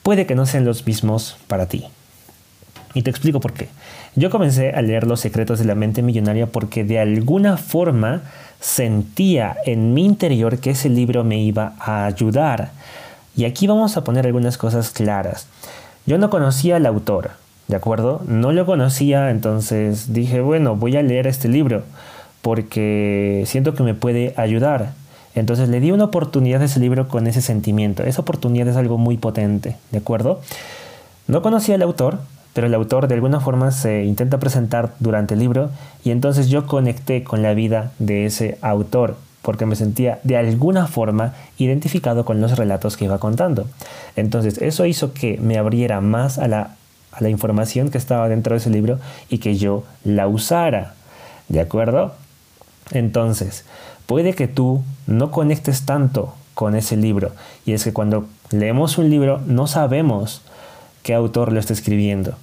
puede 0.02 0.26
que 0.26 0.34
no 0.34 0.46
sean 0.46 0.64
los 0.64 0.86
mismos 0.86 1.36
para 1.48 1.66
ti. 1.66 1.86
Y 2.94 3.02
te 3.02 3.10
explico 3.10 3.40
por 3.40 3.52
qué. 3.52 3.68
Yo 4.16 4.30
comencé 4.30 4.70
a 4.70 4.82
leer 4.82 5.06
Los 5.06 5.20
secretos 5.20 5.58
de 5.58 5.64
la 5.64 5.74
mente 5.74 6.02
millonaria 6.02 6.46
porque 6.46 6.84
de 6.84 6.98
alguna 6.98 7.56
forma 7.56 8.22
sentía 8.60 9.56
en 9.64 9.94
mi 9.94 10.04
interior 10.04 10.58
que 10.58 10.70
ese 10.70 10.88
libro 10.88 11.24
me 11.24 11.42
iba 11.42 11.74
a 11.78 12.04
ayudar. 12.04 12.70
Y 13.34 13.46
aquí 13.46 13.66
vamos 13.66 13.96
a 13.96 14.04
poner 14.04 14.26
algunas 14.26 14.58
cosas 14.58 14.90
claras. 14.90 15.46
Yo 16.04 16.18
no 16.18 16.30
conocía 16.30 16.76
al 16.76 16.86
autor, 16.86 17.30
¿de 17.72 17.76
acuerdo? 17.76 18.20
No 18.26 18.52
lo 18.52 18.66
conocía, 18.66 19.30
entonces 19.30 20.12
dije, 20.12 20.42
bueno, 20.42 20.76
voy 20.76 20.94
a 20.98 21.02
leer 21.02 21.26
este 21.26 21.48
libro 21.48 21.84
porque 22.42 23.44
siento 23.46 23.74
que 23.74 23.82
me 23.82 23.94
puede 23.94 24.34
ayudar. 24.36 24.92
Entonces 25.34 25.70
le 25.70 25.80
di 25.80 25.90
una 25.90 26.04
oportunidad 26.04 26.60
a 26.60 26.66
ese 26.66 26.80
libro 26.80 27.08
con 27.08 27.26
ese 27.26 27.40
sentimiento. 27.40 28.02
Esa 28.02 28.20
oportunidad 28.20 28.68
es 28.68 28.76
algo 28.76 28.98
muy 28.98 29.16
potente, 29.16 29.78
¿de 29.90 29.98
acuerdo? 29.98 30.42
No 31.28 31.40
conocía 31.40 31.76
al 31.76 31.80
autor, 31.80 32.18
pero 32.52 32.66
el 32.66 32.74
autor 32.74 33.08
de 33.08 33.14
alguna 33.14 33.40
forma 33.40 33.70
se 33.70 34.04
intenta 34.04 34.38
presentar 34.38 34.92
durante 35.00 35.32
el 35.32 35.40
libro 35.40 35.70
y 36.04 36.10
entonces 36.10 36.50
yo 36.50 36.66
conecté 36.66 37.24
con 37.24 37.40
la 37.40 37.54
vida 37.54 37.92
de 37.98 38.26
ese 38.26 38.58
autor 38.60 39.16
porque 39.40 39.64
me 39.64 39.76
sentía 39.76 40.20
de 40.24 40.36
alguna 40.36 40.88
forma 40.88 41.32
identificado 41.56 42.26
con 42.26 42.42
los 42.42 42.58
relatos 42.58 42.98
que 42.98 43.06
iba 43.06 43.16
contando. 43.16 43.66
Entonces 44.14 44.58
eso 44.58 44.84
hizo 44.84 45.14
que 45.14 45.38
me 45.38 45.56
abriera 45.56 46.02
más 46.02 46.38
a 46.38 46.48
la, 46.48 46.76
a 47.12 47.22
la 47.22 47.28
información 47.28 47.90
que 47.90 47.98
estaba 47.98 48.28
dentro 48.28 48.54
de 48.54 48.58
ese 48.58 48.70
libro 48.70 48.98
y 49.28 49.38
que 49.38 49.56
yo 49.56 49.84
la 50.04 50.26
usara. 50.26 50.94
¿De 51.48 51.60
acuerdo? 51.60 52.14
Entonces, 52.90 53.64
puede 54.06 54.34
que 54.34 54.48
tú 54.48 54.82
no 55.06 55.30
conectes 55.30 55.84
tanto 55.84 56.34
con 56.54 56.74
ese 56.74 56.96
libro. 56.96 57.32
Y 57.64 57.72
es 57.72 57.84
que 57.84 57.92
cuando 57.92 58.26
leemos 58.50 58.98
un 58.98 59.10
libro 59.10 59.40
no 59.46 59.66
sabemos 59.66 60.42
qué 61.02 61.14
autor 61.14 61.52
lo 61.52 61.60
está 61.60 61.72
escribiendo. 61.72 62.34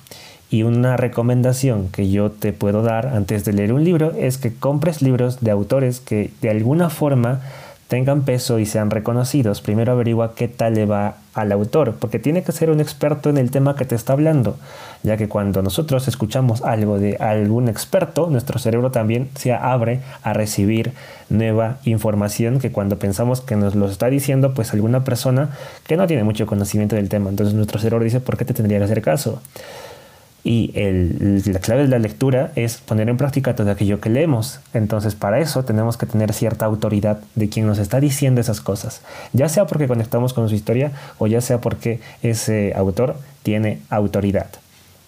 Y 0.51 0.63
una 0.63 0.97
recomendación 0.97 1.89
que 1.89 2.09
yo 2.09 2.31
te 2.31 2.53
puedo 2.53 2.81
dar 2.81 3.07
antes 3.07 3.45
de 3.45 3.53
leer 3.53 3.71
un 3.71 3.83
libro 3.83 4.13
es 4.17 4.39
que 4.39 4.53
compres 4.53 5.01
libros 5.01 5.41
de 5.41 5.51
autores 5.51 5.99
que 5.99 6.31
de 6.41 6.49
alguna 6.49 6.89
forma 6.89 7.41
tengan 7.89 8.21
peso 8.21 8.59
y 8.59 8.67
sean 8.67 8.91
reconocidos. 8.91 9.61
Primero 9.61 9.91
averigua 9.91 10.35
qué 10.35 10.47
tal 10.47 10.75
le 10.75 10.85
va 10.85 11.15
al 11.33 11.51
autor, 11.51 11.95
porque 11.99 12.19
tiene 12.19 12.43
que 12.43 12.51
ser 12.51 12.69
un 12.69 12.79
experto 12.79 13.31
en 13.31 13.37
el 13.37 13.49
tema 13.49 13.75
que 13.75 13.83
te 13.83 13.95
está 13.95 14.13
hablando, 14.13 14.57
ya 15.01 15.17
que 15.17 15.27
cuando 15.27 15.63
nosotros 15.63 16.07
escuchamos 16.07 16.61
algo 16.61 16.99
de 16.99 17.17
algún 17.17 17.67
experto, 17.67 18.29
nuestro 18.29 18.59
cerebro 18.59 18.91
también 18.91 19.29
se 19.35 19.53
abre 19.53 20.01
a 20.21 20.33
recibir 20.33 20.91
nueva 21.29 21.77
información 21.83 22.59
que 22.59 22.71
cuando 22.71 22.99
pensamos 22.99 23.41
que 23.41 23.55
nos 23.55 23.73
lo 23.73 23.87
está 23.87 24.07
diciendo 24.07 24.53
pues 24.53 24.71
alguna 24.73 25.03
persona 25.03 25.49
que 25.87 25.97
no 25.97 26.05
tiene 26.05 26.23
mucho 26.23 26.45
conocimiento 26.45 26.95
del 26.95 27.09
tema. 27.09 27.31
Entonces 27.31 27.55
nuestro 27.55 27.79
cerebro 27.79 28.03
dice, 28.03 28.19
¿por 28.19 28.37
qué 28.37 28.45
te 28.45 28.53
tendría 28.53 28.77
que 28.77 28.85
hacer 28.85 29.01
caso? 29.01 29.41
Y 30.43 30.71
la 31.45 31.59
clave 31.59 31.83
de 31.83 31.89
la 31.89 31.99
lectura 31.99 32.51
es 32.55 32.77
poner 32.77 33.09
en 33.09 33.17
práctica 33.17 33.55
todo 33.55 33.69
aquello 33.69 33.99
que 33.99 34.09
leemos. 34.09 34.59
Entonces 34.73 35.13
para 35.13 35.39
eso 35.39 35.65
tenemos 35.65 35.97
que 35.97 36.05
tener 36.05 36.33
cierta 36.33 36.65
autoridad 36.65 37.19
de 37.35 37.49
quien 37.49 37.67
nos 37.67 37.77
está 37.77 37.99
diciendo 37.99 38.39
esas 38.39 38.61
cosas. 38.61 39.01
Ya 39.33 39.49
sea 39.49 39.67
porque 39.67 39.87
conectamos 39.87 40.33
con 40.33 40.47
su 40.47 40.55
historia 40.55 40.91
o 41.17 41.27
ya 41.27 41.41
sea 41.41 41.59
porque 41.59 41.99
ese 42.23 42.73
autor 42.75 43.17
tiene 43.43 43.81
autoridad. 43.89 44.47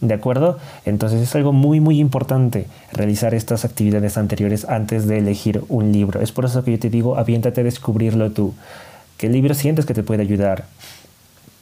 ¿De 0.01 0.15
acuerdo? 0.15 0.57
Entonces 0.83 1.21
es 1.21 1.35
algo 1.35 1.53
muy 1.53 1.79
muy 1.79 1.99
importante 1.99 2.65
realizar 2.91 3.33
estas 3.33 3.63
actividades 3.65 4.17
anteriores 4.17 4.65
antes 4.65 5.07
de 5.07 5.19
elegir 5.19 5.63
un 5.69 5.91
libro. 5.91 6.21
Es 6.21 6.31
por 6.31 6.45
eso 6.45 6.63
que 6.63 6.71
yo 6.71 6.79
te 6.79 6.89
digo, 6.89 7.17
aviéntate 7.17 7.61
a 7.61 7.63
descubrirlo 7.63 8.31
tú. 8.31 8.53
¿Qué 9.17 9.29
libro 9.29 9.53
sientes 9.53 9.85
que 9.85 9.93
te 9.93 10.01
puede 10.01 10.23
ayudar? 10.23 10.65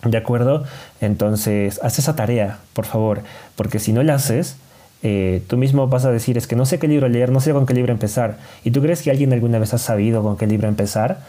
¿De 0.04 0.18
acuerdo? 0.18 0.64
Entonces, 1.02 1.80
haz 1.84 2.00
esa 2.00 2.16
tarea, 2.16 2.60
por 2.74 2.86
favor, 2.86 3.22
porque 3.56 3.80
si 3.80 3.92
no 3.92 4.02
la 4.02 4.16
haces, 4.16 4.56
eh, 5.02 5.44
tú 5.48 5.58
mismo 5.58 5.88
vas 5.88 6.06
a 6.06 6.12
decir, 6.12 6.38
es 6.38 6.48
que 6.48 6.56
no 6.56 6.66
sé 6.66 6.80
qué 6.80 6.88
libro 6.88 7.08
leer, 7.10 7.32
no 7.32 7.42
sé 7.42 7.52
con 7.52 7.66
qué 7.66 7.74
libro 7.74 7.92
empezar. 7.92 8.38
¿Y 8.64 8.72
tú 8.72 8.82
crees 8.82 9.02
que 9.02 9.12
alguien 9.12 9.34
alguna 9.34 9.60
vez 9.60 9.74
ha 9.74 9.78
sabido 9.78 10.24
con 10.24 10.38
qué 10.38 10.48
libro 10.48 10.68
empezar? 10.68 11.20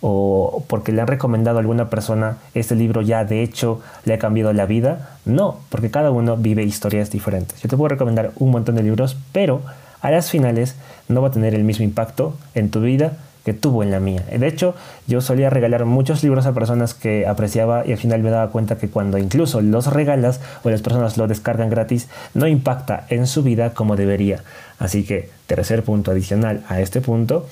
¿O 0.00 0.64
porque 0.68 0.92
le 0.92 1.00
han 1.00 1.08
recomendado 1.08 1.58
a 1.58 1.60
alguna 1.60 1.90
persona 1.90 2.38
este 2.54 2.76
libro 2.76 3.02
ya 3.02 3.24
de 3.24 3.42
hecho 3.42 3.80
le 4.04 4.14
ha 4.14 4.18
cambiado 4.18 4.52
la 4.52 4.66
vida? 4.66 5.18
No, 5.24 5.58
porque 5.68 5.90
cada 5.90 6.10
uno 6.10 6.36
vive 6.36 6.62
historias 6.64 7.10
diferentes. 7.10 7.60
Yo 7.60 7.68
te 7.68 7.76
puedo 7.76 7.88
recomendar 7.88 8.32
un 8.36 8.50
montón 8.50 8.76
de 8.76 8.82
libros, 8.82 9.16
pero 9.32 9.62
a 10.00 10.10
las 10.10 10.30
finales 10.30 10.76
no 11.08 11.22
va 11.22 11.28
a 11.28 11.32
tener 11.32 11.54
el 11.54 11.64
mismo 11.64 11.84
impacto 11.84 12.36
en 12.54 12.70
tu 12.70 12.80
vida 12.80 13.16
que 13.48 13.54
tuvo 13.54 13.82
en 13.82 13.90
la 13.90 13.98
mía. 13.98 14.22
De 14.30 14.46
hecho, 14.46 14.74
yo 15.06 15.22
solía 15.22 15.48
regalar 15.48 15.86
muchos 15.86 16.22
libros 16.22 16.44
a 16.44 16.52
personas 16.52 16.92
que 16.92 17.26
apreciaba 17.26 17.86
y 17.86 17.92
al 17.92 17.96
final 17.96 18.22
me 18.22 18.28
daba 18.28 18.50
cuenta 18.50 18.76
que 18.76 18.90
cuando 18.90 19.16
incluso 19.16 19.62
los 19.62 19.86
regalas 19.86 20.42
o 20.64 20.68
las 20.68 20.82
personas 20.82 21.16
lo 21.16 21.26
descargan 21.26 21.70
gratis, 21.70 22.08
no 22.34 22.46
impacta 22.46 23.06
en 23.08 23.26
su 23.26 23.42
vida 23.42 23.72
como 23.72 23.96
debería. 23.96 24.44
Así 24.78 25.02
que, 25.02 25.30
tercer 25.46 25.82
punto 25.82 26.10
adicional 26.10 26.62
a 26.68 26.82
este 26.82 27.00
punto, 27.00 27.46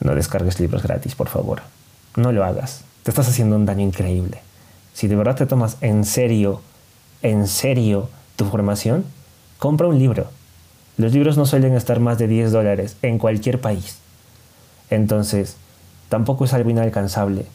no 0.00 0.14
descargues 0.14 0.60
libros 0.60 0.82
gratis, 0.82 1.14
por 1.14 1.28
favor. 1.28 1.62
No 2.14 2.30
lo 2.30 2.44
hagas. 2.44 2.84
Te 3.02 3.10
estás 3.10 3.26
haciendo 3.26 3.56
un 3.56 3.64
daño 3.64 3.86
increíble. 3.86 4.42
Si 4.92 5.08
de 5.08 5.16
verdad 5.16 5.36
te 5.36 5.46
tomas 5.46 5.78
en 5.80 6.04
serio, 6.04 6.60
en 7.22 7.46
serio 7.46 8.10
tu 8.36 8.44
formación, 8.44 9.06
compra 9.58 9.86
un 9.86 9.98
libro. 9.98 10.26
Los 10.98 11.14
libros 11.14 11.38
no 11.38 11.46
suelen 11.46 11.74
estar 11.74 12.00
más 12.00 12.18
de 12.18 12.28
10 12.28 12.52
dólares 12.52 12.96
en 13.00 13.16
cualquier 13.16 13.62
país. 13.62 14.01
Entonces, 14.92 15.56
tampoco 16.10 16.44
es 16.44 16.52
algo 16.52 16.68
inalcanzable. 16.68 17.46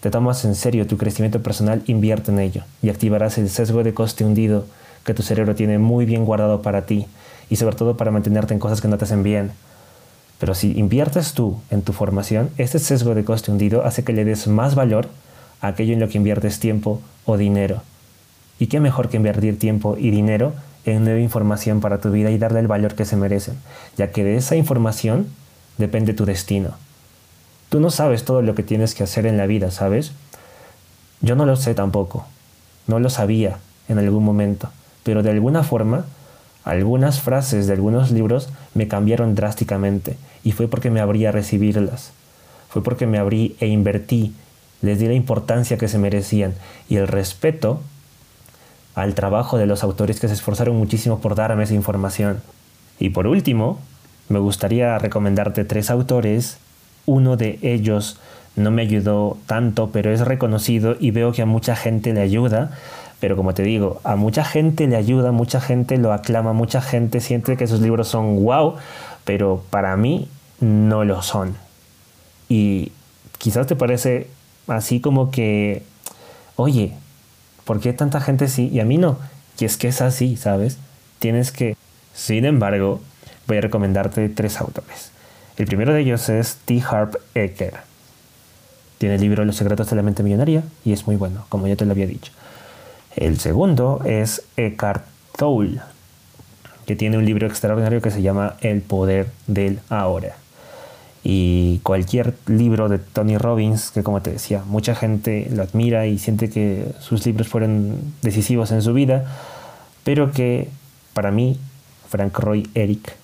Te 0.00 0.10
tomas 0.12 0.44
en 0.44 0.54
serio 0.54 0.86
tu 0.86 0.96
crecimiento 0.96 1.42
personal, 1.42 1.82
invierte 1.86 2.30
en 2.30 2.38
ello 2.38 2.62
y 2.82 2.88
activarás 2.88 3.36
el 3.36 3.50
sesgo 3.50 3.82
de 3.82 3.94
coste 3.94 4.24
hundido 4.24 4.64
que 5.04 5.12
tu 5.12 5.24
cerebro 5.24 5.56
tiene 5.56 5.78
muy 5.78 6.04
bien 6.04 6.24
guardado 6.24 6.62
para 6.62 6.86
ti 6.86 7.08
y 7.50 7.56
sobre 7.56 7.74
todo 7.74 7.96
para 7.96 8.12
mantenerte 8.12 8.54
en 8.54 8.60
cosas 8.60 8.80
que 8.80 8.86
no 8.86 8.96
te 8.96 9.06
hacen 9.06 9.24
bien. 9.24 9.50
Pero 10.38 10.54
si 10.54 10.78
inviertes 10.78 11.32
tú 11.32 11.58
en 11.70 11.82
tu 11.82 11.92
formación, 11.92 12.50
este 12.58 12.78
sesgo 12.78 13.16
de 13.16 13.24
coste 13.24 13.50
hundido 13.50 13.84
hace 13.84 14.04
que 14.04 14.12
le 14.12 14.24
des 14.24 14.46
más 14.46 14.76
valor 14.76 15.08
a 15.60 15.66
aquello 15.66 15.94
en 15.94 16.00
lo 16.00 16.08
que 16.08 16.18
inviertes 16.18 16.60
tiempo 16.60 17.00
o 17.24 17.36
dinero. 17.36 17.82
¿Y 18.60 18.68
qué 18.68 18.78
mejor 18.78 19.08
que 19.08 19.16
invertir 19.16 19.58
tiempo 19.58 19.96
y 19.98 20.10
dinero 20.10 20.52
en 20.84 21.02
nueva 21.02 21.18
información 21.18 21.80
para 21.80 22.00
tu 22.00 22.12
vida 22.12 22.30
y 22.30 22.38
darle 22.38 22.60
el 22.60 22.68
valor 22.68 22.94
que 22.94 23.04
se 23.04 23.16
merecen? 23.16 23.56
Ya 23.96 24.12
que 24.12 24.22
de 24.22 24.36
esa 24.36 24.54
información 24.54 25.26
depende 25.78 26.14
tu 26.14 26.24
destino. 26.24 26.70
Tú 27.68 27.80
no 27.80 27.90
sabes 27.90 28.24
todo 28.24 28.42
lo 28.42 28.54
que 28.54 28.62
tienes 28.62 28.94
que 28.94 29.02
hacer 29.02 29.26
en 29.26 29.38
la 29.38 29.46
vida, 29.46 29.70
¿sabes? 29.70 30.12
Yo 31.20 31.36
no 31.36 31.46
lo 31.46 31.56
sé 31.56 31.74
tampoco. 31.74 32.26
No 32.86 32.98
lo 32.98 33.08
sabía 33.08 33.58
en 33.88 33.98
algún 33.98 34.24
momento. 34.24 34.70
Pero 35.04 35.22
de 35.22 35.30
alguna 35.30 35.62
forma, 35.62 36.04
algunas 36.64 37.20
frases 37.20 37.66
de 37.66 37.72
algunos 37.72 38.10
libros 38.10 38.50
me 38.74 38.88
cambiaron 38.88 39.34
drásticamente. 39.34 40.16
Y 40.44 40.52
fue 40.52 40.68
porque 40.68 40.90
me 40.90 41.00
abrí 41.00 41.24
a 41.26 41.32
recibirlas. 41.32 42.10
Fue 42.68 42.82
porque 42.82 43.06
me 43.06 43.18
abrí 43.18 43.56
e 43.60 43.68
invertí. 43.68 44.34
Les 44.80 44.98
di 44.98 45.06
la 45.06 45.14
importancia 45.14 45.78
que 45.78 45.88
se 45.88 45.98
merecían. 45.98 46.54
Y 46.88 46.96
el 46.96 47.08
respeto 47.08 47.80
al 48.94 49.14
trabajo 49.14 49.58
de 49.58 49.66
los 49.66 49.82
autores 49.82 50.20
que 50.20 50.28
se 50.28 50.34
esforzaron 50.34 50.76
muchísimo 50.76 51.20
por 51.20 51.34
darme 51.34 51.64
esa 51.64 51.74
información. 51.74 52.42
Y 52.98 53.10
por 53.10 53.26
último, 53.26 53.78
me 54.28 54.38
gustaría 54.38 54.98
recomendarte 54.98 55.64
tres 55.64 55.90
autores. 55.90 56.58
Uno 57.06 57.36
de 57.36 57.58
ellos 57.62 58.18
no 58.56 58.70
me 58.70 58.82
ayudó 58.82 59.38
tanto, 59.46 59.90
pero 59.90 60.12
es 60.12 60.20
reconocido 60.20 60.96
y 60.98 61.10
veo 61.10 61.32
que 61.32 61.42
a 61.42 61.46
mucha 61.46 61.76
gente 61.76 62.12
le 62.12 62.20
ayuda. 62.20 62.70
Pero 63.20 63.36
como 63.36 63.54
te 63.54 63.62
digo, 63.62 64.00
a 64.04 64.16
mucha 64.16 64.44
gente 64.44 64.86
le 64.86 64.96
ayuda, 64.96 65.32
mucha 65.32 65.60
gente 65.60 65.96
lo 65.96 66.12
aclama, 66.12 66.52
mucha 66.52 66.80
gente 66.82 67.20
siente 67.20 67.56
que 67.56 67.66
sus 67.66 67.80
libros 67.80 68.08
son 68.08 68.42
wow, 68.42 68.74
pero 69.24 69.62
para 69.70 69.96
mí 69.96 70.28
no 70.60 71.04
lo 71.04 71.22
son. 71.22 71.56
Y 72.48 72.92
quizás 73.38 73.66
te 73.66 73.76
parece 73.76 74.28
así 74.66 75.00
como 75.00 75.30
que, 75.30 75.84
oye, 76.56 76.94
¿por 77.64 77.80
qué 77.80 77.92
tanta 77.92 78.20
gente 78.20 78.48
sí 78.48 78.68
y 78.72 78.80
a 78.80 78.84
mí 78.84 78.98
no? 78.98 79.18
Y 79.58 79.64
es 79.64 79.76
que 79.76 79.88
es 79.88 80.02
así, 80.02 80.36
¿sabes? 80.36 80.78
Tienes 81.20 81.52
que... 81.52 81.76
Sin 82.14 82.44
embargo, 82.44 83.00
voy 83.52 83.58
a 83.58 83.60
recomendarte 83.60 84.30
tres 84.30 84.62
autores. 84.62 85.10
El 85.58 85.66
primero 85.66 85.92
de 85.92 86.00
ellos 86.00 86.30
es 86.30 86.56
T. 86.64 86.82
Harp 86.88 87.16
Eker. 87.34 87.74
Tiene 88.96 89.16
el 89.16 89.20
libro 89.20 89.44
Los 89.44 89.56
secretos 89.56 89.90
de 89.90 89.96
la 89.96 90.02
mente 90.02 90.22
millonaria 90.22 90.62
y 90.86 90.94
es 90.94 91.06
muy 91.06 91.16
bueno, 91.16 91.44
como 91.50 91.66
ya 91.66 91.76
te 91.76 91.84
lo 91.84 91.92
había 91.92 92.06
dicho. 92.06 92.32
El 93.14 93.38
segundo 93.38 94.00
es 94.06 94.42
Eckhart 94.56 95.04
Tolle, 95.36 95.80
que 96.86 96.96
tiene 96.96 97.18
un 97.18 97.26
libro 97.26 97.46
extraordinario 97.46 98.00
que 98.00 98.10
se 98.10 98.22
llama 98.22 98.56
El 98.62 98.80
poder 98.80 99.28
del 99.46 99.80
ahora. 99.90 100.36
Y 101.22 101.80
cualquier 101.82 102.34
libro 102.46 102.88
de 102.88 102.98
Tony 102.98 103.36
Robbins, 103.36 103.90
que 103.90 104.02
como 104.02 104.22
te 104.22 104.32
decía, 104.32 104.62
mucha 104.64 104.94
gente 104.94 105.46
lo 105.52 105.62
admira 105.62 106.06
y 106.06 106.18
siente 106.18 106.48
que 106.48 106.86
sus 107.00 107.26
libros 107.26 107.48
fueron 107.48 108.14
decisivos 108.22 108.72
en 108.72 108.80
su 108.80 108.94
vida, 108.94 109.26
pero 110.04 110.32
que 110.32 110.70
para 111.12 111.30
mí, 111.30 111.58
Frank 112.08 112.38
Roy 112.38 112.70
Eric, 112.74 113.20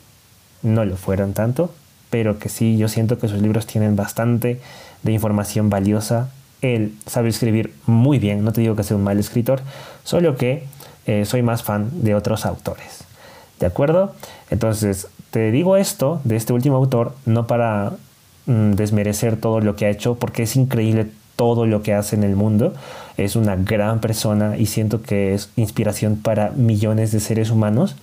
no 0.62 0.84
lo 0.84 0.96
fueron 0.96 1.32
tanto, 1.32 1.72
pero 2.10 2.38
que 2.38 2.48
sí, 2.48 2.76
yo 2.76 2.88
siento 2.88 3.18
que 3.18 3.28
sus 3.28 3.40
libros 3.40 3.66
tienen 3.66 3.96
bastante 3.96 4.60
de 5.02 5.12
información 5.12 5.70
valiosa. 5.70 6.30
Él 6.62 6.94
sabe 7.06 7.28
escribir 7.28 7.74
muy 7.86 8.18
bien, 8.18 8.44
no 8.44 8.52
te 8.52 8.60
digo 8.60 8.76
que 8.76 8.82
sea 8.82 8.96
un 8.96 9.04
mal 9.04 9.18
escritor, 9.18 9.60
solo 10.04 10.36
que 10.36 10.64
eh, 11.06 11.24
soy 11.24 11.42
más 11.42 11.62
fan 11.62 11.90
de 12.02 12.14
otros 12.14 12.46
autores. 12.46 13.04
¿De 13.60 13.66
acuerdo? 13.66 14.14
Entonces, 14.50 15.08
te 15.30 15.50
digo 15.50 15.76
esto 15.76 16.20
de 16.24 16.36
este 16.36 16.52
último 16.52 16.76
autor, 16.76 17.14
no 17.26 17.46
para 17.46 17.92
mm, 18.46 18.72
desmerecer 18.72 19.36
todo 19.36 19.60
lo 19.60 19.76
que 19.76 19.86
ha 19.86 19.90
hecho, 19.90 20.16
porque 20.16 20.44
es 20.44 20.56
increíble 20.56 21.08
todo 21.36 21.66
lo 21.66 21.82
que 21.82 21.94
hace 21.94 22.16
en 22.16 22.24
el 22.24 22.34
mundo. 22.34 22.74
Es 23.16 23.36
una 23.36 23.56
gran 23.56 24.00
persona 24.00 24.56
y 24.56 24.66
siento 24.66 25.02
que 25.02 25.34
es 25.34 25.50
inspiración 25.56 26.16
para 26.16 26.50
millones 26.50 27.12
de 27.12 27.20
seres 27.20 27.50
humanos 27.50 27.96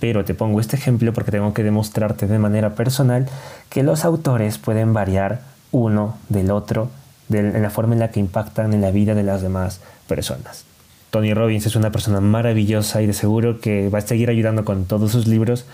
pero 0.00 0.24
te 0.24 0.34
pongo 0.34 0.60
este 0.60 0.76
ejemplo 0.76 1.12
porque 1.12 1.30
tengo 1.30 1.54
que 1.54 1.62
demostrarte 1.62 2.26
de 2.26 2.38
manera 2.38 2.74
personal 2.74 3.26
que 3.68 3.82
los 3.82 4.04
autores 4.04 4.58
pueden 4.58 4.92
variar 4.92 5.40
uno 5.72 6.16
del 6.28 6.50
otro 6.50 6.90
en 7.30 7.62
la 7.62 7.70
forma 7.70 7.94
en 7.94 8.00
la 8.00 8.10
que 8.10 8.20
impactan 8.20 8.72
en 8.72 8.80
la 8.80 8.90
vida 8.90 9.14
de 9.14 9.22
las 9.22 9.42
demás 9.42 9.80
personas. 10.06 10.64
Tony 11.10 11.34
Robbins 11.34 11.66
es 11.66 11.76
una 11.76 11.90
persona 11.90 12.20
maravillosa 12.20 13.02
y 13.02 13.06
de 13.06 13.12
seguro 13.12 13.60
que 13.60 13.88
va 13.88 13.98
a 13.98 14.02
seguir 14.02 14.28
ayudando 14.28 14.64
con 14.64 14.84
todos 14.84 15.12
sus 15.12 15.26
libros 15.26 15.64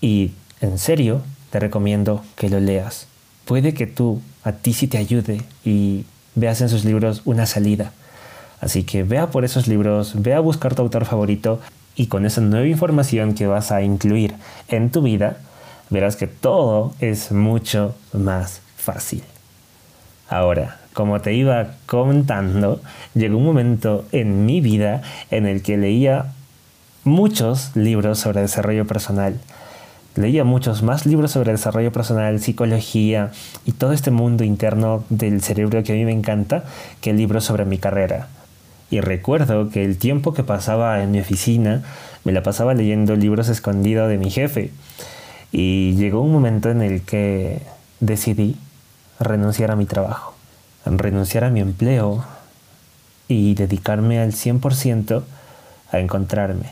y 0.00 0.32
en 0.60 0.78
serio 0.78 1.22
te 1.50 1.60
recomiendo 1.60 2.22
que 2.36 2.48
lo 2.48 2.60
leas. 2.60 3.06
Puede 3.44 3.74
que 3.74 3.86
tú, 3.86 4.20
a 4.44 4.52
ti 4.52 4.72
sí 4.72 4.86
te 4.86 4.98
ayude 4.98 5.42
y 5.64 6.04
veas 6.34 6.60
en 6.60 6.68
sus 6.68 6.84
libros 6.84 7.22
una 7.24 7.46
salida. 7.46 7.92
Así 8.60 8.84
que 8.84 9.02
vea 9.02 9.30
por 9.30 9.44
esos 9.44 9.66
libros, 9.66 10.14
ve 10.22 10.34
a 10.34 10.40
buscar 10.40 10.74
tu 10.74 10.82
autor 10.82 11.04
favorito 11.04 11.60
y 11.96 12.06
con 12.06 12.26
esa 12.26 12.40
nueva 12.40 12.66
información 12.66 13.34
que 13.34 13.46
vas 13.46 13.72
a 13.72 13.82
incluir 13.82 14.34
en 14.68 14.90
tu 14.90 15.02
vida, 15.02 15.38
verás 15.90 16.16
que 16.16 16.26
todo 16.26 16.94
es 17.00 17.32
mucho 17.32 17.94
más 18.12 18.60
fácil. 18.76 19.22
Ahora, 20.28 20.78
como 20.94 21.20
te 21.20 21.34
iba 21.34 21.74
contando, 21.86 22.80
llegó 23.14 23.38
un 23.38 23.44
momento 23.44 24.04
en 24.12 24.46
mi 24.46 24.60
vida 24.60 25.02
en 25.30 25.46
el 25.46 25.62
que 25.62 25.76
leía 25.76 26.32
muchos 27.04 27.74
libros 27.76 28.18
sobre 28.18 28.40
desarrollo 28.40 28.86
personal. 28.86 29.38
Leía 30.14 30.44
muchos 30.44 30.82
más 30.82 31.06
libros 31.06 31.32
sobre 31.32 31.52
desarrollo 31.52 31.92
personal, 31.92 32.40
psicología 32.40 33.30
y 33.64 33.72
todo 33.72 33.92
este 33.92 34.10
mundo 34.10 34.44
interno 34.44 35.04
del 35.08 35.42
cerebro 35.42 35.82
que 35.82 35.92
a 35.92 35.96
mí 35.96 36.04
me 36.04 36.12
encanta 36.12 36.64
que 37.00 37.14
libros 37.14 37.44
sobre 37.44 37.64
mi 37.64 37.78
carrera. 37.78 38.28
Y 38.92 39.00
recuerdo 39.00 39.70
que 39.70 39.86
el 39.86 39.96
tiempo 39.96 40.34
que 40.34 40.44
pasaba 40.44 41.02
en 41.02 41.12
mi 41.12 41.20
oficina 41.20 41.82
me 42.24 42.32
la 42.32 42.42
pasaba 42.42 42.74
leyendo 42.74 43.16
libros 43.16 43.48
escondidos 43.48 44.06
de 44.10 44.18
mi 44.18 44.30
jefe. 44.30 44.70
Y 45.50 45.94
llegó 45.94 46.20
un 46.20 46.30
momento 46.30 46.68
en 46.68 46.82
el 46.82 47.00
que 47.00 47.62
decidí 48.00 48.54
renunciar 49.18 49.70
a 49.70 49.76
mi 49.76 49.86
trabajo, 49.86 50.34
renunciar 50.84 51.44
a 51.44 51.48
mi 51.48 51.60
empleo 51.60 52.22
y 53.28 53.54
dedicarme 53.54 54.20
al 54.20 54.32
100% 54.32 55.22
a 55.90 55.98
encontrarme. 55.98 56.66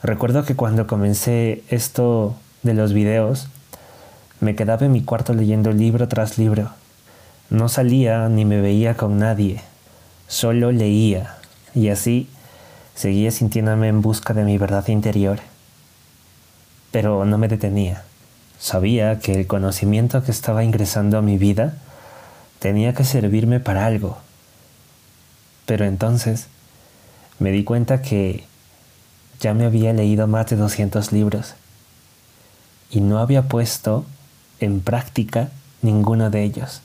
Recuerdo 0.00 0.44
que 0.44 0.54
cuando 0.54 0.86
comencé 0.86 1.64
esto 1.70 2.36
de 2.62 2.74
los 2.74 2.92
videos, 2.92 3.48
me 4.38 4.54
quedaba 4.54 4.86
en 4.86 4.92
mi 4.92 5.02
cuarto 5.02 5.34
leyendo 5.34 5.72
libro 5.72 6.06
tras 6.06 6.38
libro. 6.38 6.70
No 7.50 7.68
salía 7.68 8.28
ni 8.28 8.44
me 8.44 8.60
veía 8.60 8.96
con 8.96 9.18
nadie, 9.18 9.60
solo 10.30 10.70
leía 10.70 11.36
y 11.74 11.88
así 11.88 12.28
seguía 12.94 13.32
sintiéndome 13.32 13.88
en 13.88 14.00
busca 14.00 14.32
de 14.32 14.44
mi 14.44 14.56
verdad 14.58 14.86
interior. 14.86 15.40
Pero 16.92 17.24
no 17.24 17.36
me 17.36 17.48
detenía. 17.48 18.04
Sabía 18.58 19.18
que 19.18 19.34
el 19.34 19.46
conocimiento 19.46 20.22
que 20.22 20.30
estaba 20.30 20.62
ingresando 20.62 21.18
a 21.18 21.22
mi 21.22 21.36
vida 21.36 21.74
tenía 22.60 22.94
que 22.94 23.04
servirme 23.04 23.58
para 23.58 23.86
algo. 23.86 24.18
Pero 25.66 25.84
entonces 25.84 26.46
me 27.38 27.50
di 27.50 27.64
cuenta 27.64 28.00
que 28.00 28.44
ya 29.40 29.52
me 29.52 29.64
había 29.64 29.92
leído 29.92 30.28
más 30.28 30.46
de 30.46 30.56
200 30.56 31.12
libros 31.12 31.54
y 32.90 33.00
no 33.00 33.18
había 33.18 33.48
puesto 33.48 34.04
en 34.60 34.80
práctica 34.80 35.48
ninguno 35.82 36.30
de 36.30 36.44
ellos. 36.44 36.82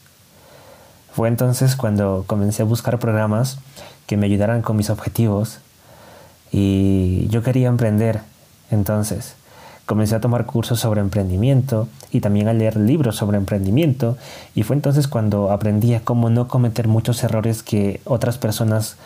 Fue 1.16 1.30
entonces 1.30 1.78
cuando 1.78 2.26
comencé 2.28 2.62
a 2.64 2.66
buscar 2.66 3.00
programas 3.00 3.58
que 4.06 4.18
me 4.18 4.26
ayudaran 4.26 4.62
con 4.62 4.76
mis 4.76 4.90
objetivos 4.90 5.60
y 6.52 7.30
yo 7.30 7.42
quería 7.42 7.70
emprender. 7.70 8.20
Entonces 8.70 9.36
comencé 9.86 10.16
a 10.16 10.20
tomar 10.20 10.46
cursos 10.46 10.82
sobre 10.82 11.00
emprendimiento 11.00 11.88
y 12.12 12.20
también 12.20 12.50
a 12.50 12.54
leer 12.54 12.76
libros 12.76 13.16
sobre 13.16 13.38
emprendimiento 13.38 14.18
y 14.56 14.64
fue 14.64 14.76
entonces 14.76 15.08
cuando 15.08 15.52
aprendí 15.52 15.94
a 15.94 16.02
cómo 16.02 16.30
no 16.30 16.50
cometer 16.50 16.90
muchos 16.90 17.24
errores 17.24 17.64
que 17.64 18.02
otras 18.04 18.38
personas 18.38 18.98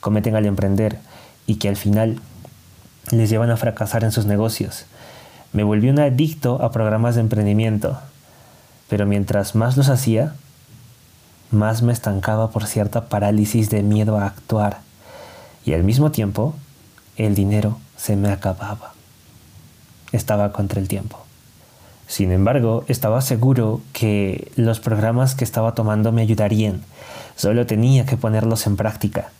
cometen 0.00 0.34
al 0.34 0.46
emprender 0.46 0.98
y 1.46 1.56
que 1.56 1.68
al 1.68 1.76
final 1.76 2.18
les 3.12 3.30
llevan 3.30 3.50
a 3.50 3.56
fracasar 3.56 4.02
en 4.02 4.10
sus 4.10 4.26
negocios. 4.26 4.86
Me 5.52 5.62
volví 5.62 5.90
un 5.90 6.00
adicto 6.00 6.60
a 6.60 6.72
programas 6.72 7.14
de 7.14 7.20
emprendimiento, 7.20 8.00
pero 8.88 9.06
mientras 9.06 9.54
más 9.54 9.76
los 9.76 9.90
hacía, 9.90 10.34
más 11.52 11.82
me 11.82 11.92
estancaba 11.92 12.50
por 12.50 12.66
cierta 12.66 13.06
parálisis 13.08 13.70
de 13.70 13.82
miedo 13.82 14.18
a 14.18 14.26
actuar 14.26 14.80
y 15.64 15.74
al 15.74 15.84
mismo 15.84 16.10
tiempo 16.10 16.54
el 17.16 17.34
dinero 17.34 17.78
se 17.96 18.16
me 18.16 18.30
acababa. 18.30 18.94
Estaba 20.12 20.52
contra 20.52 20.80
el 20.80 20.88
tiempo. 20.88 21.18
Sin 22.06 22.32
embargo, 22.32 22.84
estaba 22.88 23.20
seguro 23.22 23.80
que 23.92 24.52
los 24.56 24.80
programas 24.80 25.34
que 25.34 25.44
estaba 25.44 25.74
tomando 25.74 26.12
me 26.12 26.22
ayudarían. 26.22 26.82
Solo 27.36 27.66
tenía 27.66 28.04
que 28.04 28.16
ponerlos 28.16 28.66
en 28.66 28.76
práctica. 28.76 29.30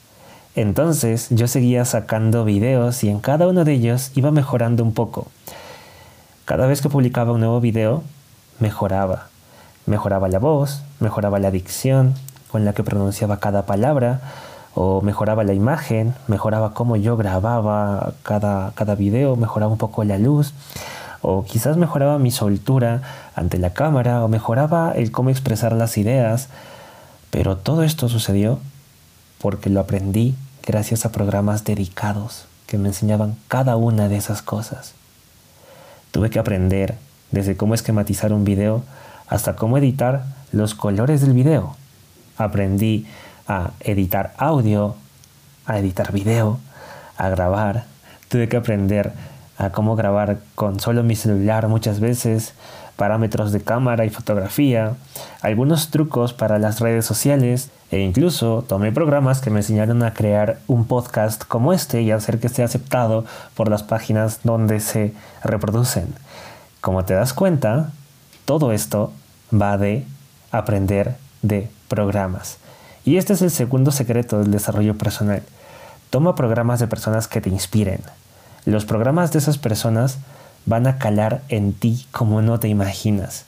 Entonces 0.55 1.29
yo 1.31 1.49
seguía 1.49 1.85
sacando 1.85 2.45
videos 2.45 3.05
y 3.05 3.09
en 3.09 3.21
cada 3.21 3.49
uno 3.49 3.65
de 3.65 3.73
ellos 3.73 4.13
iba 4.15 4.31
mejorando 4.31 4.85
un 4.85 4.95
poco. 4.95 5.27
Cada 6.45 6.67
vez 6.67 6.83
que 6.83 6.89
publicaba 6.89 7.33
un 7.33 7.41
nuevo 7.41 7.61
video, 7.61 8.03
mejoraba. 8.59 9.32
Mejoraba 9.87 10.29
la 10.29 10.39
voz, 10.39 10.83
mejoraba 11.01 11.39
la 11.39 11.51
dicción 11.51 12.15
con 12.51 12.65
la 12.65 12.73
que 12.73 12.85
pronunciaba 12.85 13.39
cada 13.39 13.67
palabra, 13.67 14.21
o 14.75 15.01
mejoraba 15.03 15.45
la 15.45 15.53
imagen, 15.53 16.15
mejoraba 16.29 16.73
cómo 16.73 16.97
yo 16.97 17.17
grababa 17.17 18.15
cada, 18.23 18.73
cada 18.75 18.95
video, 18.95 19.37
mejoraba 19.37 19.73
un 19.73 19.79
poco 19.79 20.05
la 20.05 20.19
luz, 20.19 20.53
o 21.21 21.45
quizás 21.45 21.77
mejoraba 21.77 22.19
mi 22.19 22.31
soltura 22.31 23.03
ante 23.35 23.59
la 23.59 23.71
cámara, 23.71 24.25
o 24.25 24.29
mejoraba 24.29 24.93
el 24.93 25.11
cómo 25.11 25.31
expresar 25.31 25.73
las 25.73 25.97
ideas. 25.99 26.49
Pero 27.31 27.57
todo 27.57 27.83
esto 27.83 28.09
sucedió 28.09 28.59
porque 29.41 29.71
lo 29.71 29.81
aprendí 29.81 30.35
gracias 30.67 31.05
a 31.05 31.13
programas 31.13 31.65
dedicados 31.65 32.47
que 32.67 32.79
me 32.79 32.89
enseñaban 32.89 33.37
cada 33.49 33.77
una 33.77 34.09
de 34.09 34.17
esas 34.17 34.43
cosas. 34.43 34.93
Tuve 36.11 36.31
que 36.31 36.39
aprender 36.39 36.97
desde 37.31 37.57
cómo 37.57 37.75
esquematizar 37.75 38.33
un 38.33 38.45
video 38.45 38.83
hasta 39.33 39.57
cómo 39.57 39.79
editar 39.79 40.25
los 40.53 40.75
colores 40.75 41.23
del 41.23 41.33
video. 41.33 41.75
Aprendí 42.37 43.07
a 43.49 43.71
editar 43.81 44.35
audio, 44.37 44.95
a 45.65 45.79
editar 45.79 46.13
video, 46.13 46.59
a 47.17 47.31
grabar. 47.31 47.85
Tuve 48.29 48.51
que 48.51 48.59
aprender 48.59 49.15
a 49.57 49.71
cómo 49.71 49.97
grabar 49.97 50.41
con 50.55 50.81
solo 50.81 51.03
mi 51.03 51.17
celular 51.17 51.67
muchas 51.69 51.99
veces, 51.99 52.53
parámetros 52.97 53.53
de 53.53 53.63
cámara 53.63 54.05
y 54.05 54.11
fotografía, 54.11 54.97
algunos 55.41 55.91
trucos 55.91 56.35
para 56.35 56.59
las 56.59 56.81
redes 56.81 57.07
sociales 57.07 57.71
e 57.91 58.01
incluso 58.01 58.63
tomé 58.69 58.93
programas 58.93 59.41
que 59.41 59.49
me 59.49 59.61
enseñaron 59.61 60.03
a 60.03 60.13
crear 60.13 60.59
un 60.67 60.85
podcast 60.85 61.45
como 61.45 61.73
este 61.73 62.03
y 62.03 62.11
hacer 62.11 62.39
que 62.39 62.49
esté 62.49 62.65
aceptado 62.65 63.25
por 63.55 63.71
las 63.71 63.83
páginas 63.83 64.41
donde 64.45 64.81
se 64.81 65.15
reproducen. 65.43 66.15
Como 66.83 67.07
te 67.07 67.15
das 67.15 67.33
cuenta, 67.33 67.93
todo 68.45 68.73
esto 68.73 69.13
va 69.53 69.77
de 69.79 70.05
aprender 70.51 71.17
de 71.43 71.69
programas. 71.89 72.59
Y 73.05 73.17
este 73.17 73.33
es 73.33 73.43
el 73.43 73.51
segundo 73.51 73.91
secreto 73.91 74.39
del 74.39 74.51
desarrollo 74.51 74.97
personal. 74.97 75.43
Toma 76.11 76.35
programas 76.35 76.79
de 76.81 76.87
personas 76.87 77.27
que 77.27 77.41
te 77.41 77.49
inspiren. 77.49 78.01
Los 78.65 78.85
programas 78.85 79.33
de 79.33 79.39
esas 79.39 79.59
personas 79.59 80.19
van 80.67 80.87
a 80.87 80.99
calar 80.99 81.43
en 81.49 81.73
ti 81.73 82.07
como 82.13 82.43
no 82.43 82.61
te 82.61 82.69
imaginas. 82.69 83.45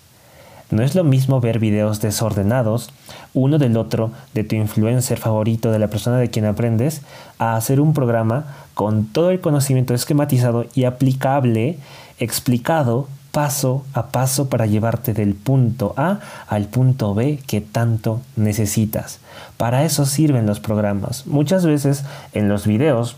No 0.70 0.82
es 0.82 0.94
lo 0.94 1.04
mismo 1.04 1.40
ver 1.40 1.58
videos 1.58 2.00
desordenados, 2.00 2.90
uno 3.32 3.58
del 3.58 3.76
otro, 3.76 4.10
de 4.32 4.42
tu 4.44 4.56
influencer 4.56 5.18
favorito, 5.18 5.70
de 5.70 5.78
la 5.78 5.88
persona 5.88 6.16
de 6.16 6.30
quien 6.30 6.46
aprendes, 6.46 7.02
a 7.38 7.54
hacer 7.54 7.80
un 7.80 7.92
programa 7.92 8.56
con 8.72 9.06
todo 9.06 9.30
el 9.30 9.40
conocimiento 9.40 9.94
esquematizado 9.94 10.66
y 10.74 10.84
aplicable, 10.84 11.78
explicado 12.18 13.08
paso 13.34 13.84
a 13.94 14.06
paso 14.06 14.48
para 14.48 14.66
llevarte 14.66 15.12
del 15.12 15.34
punto 15.34 15.92
A 15.96 16.20
al 16.46 16.66
punto 16.66 17.14
B 17.14 17.40
que 17.48 17.60
tanto 17.60 18.20
necesitas. 18.36 19.18
Para 19.56 19.84
eso 19.84 20.06
sirven 20.06 20.46
los 20.46 20.60
programas. 20.60 21.26
Muchas 21.26 21.66
veces 21.66 22.04
en 22.32 22.48
los 22.48 22.64
videos 22.64 23.16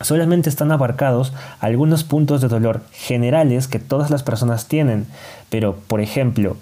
solamente 0.00 0.48
están 0.48 0.72
abarcados 0.72 1.32
algunos 1.60 2.02
puntos 2.02 2.40
de 2.40 2.48
dolor 2.48 2.82
generales 2.90 3.68
que 3.68 3.78
todas 3.78 4.10
las 4.10 4.24
personas 4.24 4.66
tienen, 4.66 5.06
pero 5.50 5.76
por 5.76 6.00
ejemplo, 6.00 6.56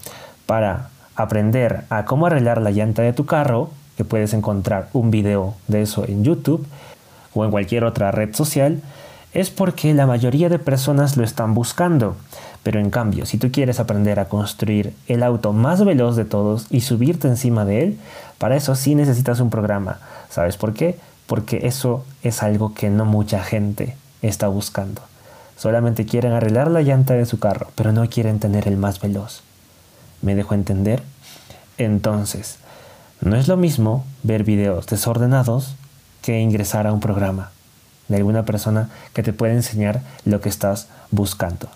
para 0.45 0.91
aprender 1.15 1.85
a 1.89 2.05
cómo 2.05 2.27
arreglar 2.27 2.61
la 2.61 2.73
llanta 2.73 3.01
de 3.01 3.15
tu 3.15 3.25
carro, 3.25 3.71
que 3.97 4.05
puedes 4.05 4.35
encontrar 4.35 4.91
un 4.93 5.11
video 5.11 5.55
de 5.67 5.81
eso 5.81 6.05
en 6.07 6.25
YouTube 6.25 6.67
o 7.33 7.43
en 7.43 7.51
cualquier 7.51 7.85
otra 7.85 8.11
red 8.11 8.35
social, 8.35 8.83
es 9.41 9.51
porque 9.51 9.95
la 9.95 10.07
mayoría 10.07 10.49
de 10.49 10.59
personas 10.59 11.17
lo 11.17 11.25
están 11.25 11.55
buscando. 11.55 12.17
Pero 12.63 12.81
en 12.81 12.91
cambio, 12.91 13.27
si 13.27 13.39
tú 13.39 13.53
quieres 13.53 13.79
aprender 13.81 14.19
a 14.19 14.29
construir 14.29 14.95
el 15.07 15.23
auto 15.23 15.53
más 15.53 15.85
veloz 15.85 16.17
de 16.17 16.25
todos 16.25 16.67
y 16.71 16.81
subirte 16.81 17.29
encima 17.29 17.65
de 17.65 17.83
él, 17.83 17.99
para 18.39 18.57
eso 18.57 18.75
sí 18.75 18.95
necesitas 18.95 19.41
un 19.41 19.51
programa. 19.51 19.99
¿Sabes 20.31 20.57
por 20.57 20.75
qué? 20.75 20.99
porque 21.27 21.67
eso 21.67 22.05
es 22.23 22.43
algo 22.43 22.75
que 22.75 22.91
no 22.91 23.05
mucha 23.05 23.43
gente 23.43 23.97
está 24.23 24.49
buscando. 24.49 25.03
Solamente 25.57 26.07
quieren 26.07 26.33
arreglar 26.33 26.71
la 26.71 26.83
llanta 26.83 27.15
de 27.15 27.27
su 27.27 27.39
carro, 27.39 27.69
pero 27.75 27.93
no 27.93 28.09
quieren 28.09 28.39
tener 28.39 28.69
el 28.69 28.77
más 28.77 29.01
veloz. 29.01 29.43
¿Me 30.23 30.35
dejo 30.35 30.55
entender? 30.55 31.03
Entonces, 31.79 32.59
no 33.21 33.37
es 33.37 33.49
lo 33.49 33.57
mismo 33.57 34.05
ver 34.23 34.45
videos 34.45 34.87
desordenados 34.87 35.75
que 36.23 36.41
ingresar 36.41 36.87
a 36.87 36.93
un 36.93 37.01
programa 37.01 37.51
de 38.09 38.17
alguna 38.17 38.45
persona 38.45 38.91
que 39.13 39.23
te 39.23 39.33
puede 39.33 39.55
enseñar 39.55 40.03
lo 40.25 40.41
que 40.41 40.49
estás 40.49 40.89
buscando. 41.11 41.69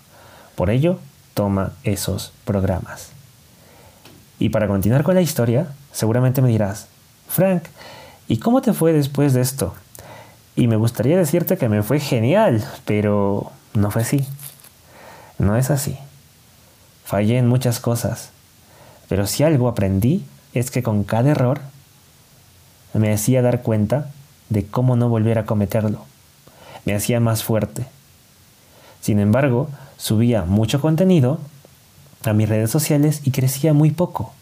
Por 0.55 0.69
ello, 0.69 0.99
toma 1.33 1.73
esos 1.83 2.33
programas. 2.45 3.09
Y 4.39 4.49
para 4.49 4.67
continuar 4.67 5.03
con 5.03 5.15
la 5.15 5.21
historia, 5.21 5.67
seguramente 5.91 6.41
me 6.41 6.49
dirás, 6.49 6.87
Frank, 7.27 7.63
¿Y 8.31 8.37
cómo 8.37 8.61
te 8.61 8.71
fue 8.71 8.93
después 8.93 9.33
de 9.33 9.41
esto? 9.41 9.73
Y 10.55 10.67
me 10.67 10.77
gustaría 10.77 11.17
decirte 11.17 11.57
que 11.57 11.67
me 11.67 11.83
fue 11.83 11.99
genial, 11.99 12.65
pero 12.85 13.51
no 13.73 13.91
fue 13.91 14.03
así. 14.03 14.25
No 15.37 15.57
es 15.57 15.69
así. 15.69 15.97
Fallé 17.03 17.37
en 17.39 17.49
muchas 17.49 17.81
cosas, 17.81 18.29
pero 19.09 19.27
si 19.27 19.43
algo 19.43 19.67
aprendí 19.67 20.23
es 20.53 20.71
que 20.71 20.81
con 20.81 21.03
cada 21.03 21.31
error 21.31 21.59
me 22.93 23.11
hacía 23.11 23.41
dar 23.41 23.63
cuenta 23.63 24.11
de 24.47 24.65
cómo 24.65 24.95
no 24.95 25.09
volver 25.09 25.37
a 25.37 25.45
cometerlo. 25.45 26.05
Me 26.85 26.95
hacía 26.95 27.19
más 27.19 27.43
fuerte. 27.43 27.85
Sin 29.01 29.19
embargo, 29.19 29.69
subía 29.97 30.43
mucho 30.43 30.81
contenido 30.81 31.39
a 32.23 32.33
mis 32.33 32.49
redes 32.49 32.69
sociales 32.69 33.21
y 33.23 33.31
crecía 33.31 33.73
muy 33.73 33.91
poco. 33.91 34.33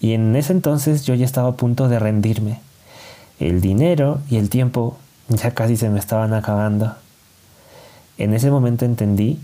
Y 0.00 0.12
en 0.14 0.34
ese 0.36 0.52
entonces 0.52 1.04
yo 1.04 1.14
ya 1.14 1.24
estaba 1.24 1.48
a 1.48 1.56
punto 1.56 1.88
de 1.88 1.98
rendirme. 1.98 2.60
El 3.38 3.60
dinero 3.60 4.20
y 4.28 4.36
el 4.36 4.50
tiempo 4.50 4.96
ya 5.28 5.52
casi 5.52 5.76
se 5.76 5.88
me 5.88 5.98
estaban 5.98 6.34
acabando. 6.34 6.94
En 8.18 8.34
ese 8.34 8.50
momento 8.50 8.84
entendí 8.84 9.38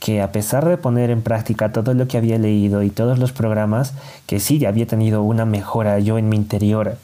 que 0.00 0.22
a 0.22 0.32
pesar 0.32 0.66
de 0.66 0.78
poner 0.78 1.10
en 1.10 1.22
práctica 1.22 1.72
todo 1.72 1.92
lo 1.94 2.08
que 2.08 2.16
había 2.16 2.38
leído 2.38 2.82
y 2.82 2.90
todos 2.90 3.18
los 3.18 3.32
programas, 3.32 3.92
que 4.26 4.40
sí 4.40 4.64
había 4.64 4.86
tenido 4.86 5.22
una 5.22 5.44
mejora 5.44 5.98
yo 5.98 6.18
en 6.18 6.28
mi 6.28 6.36
interior 6.36 6.96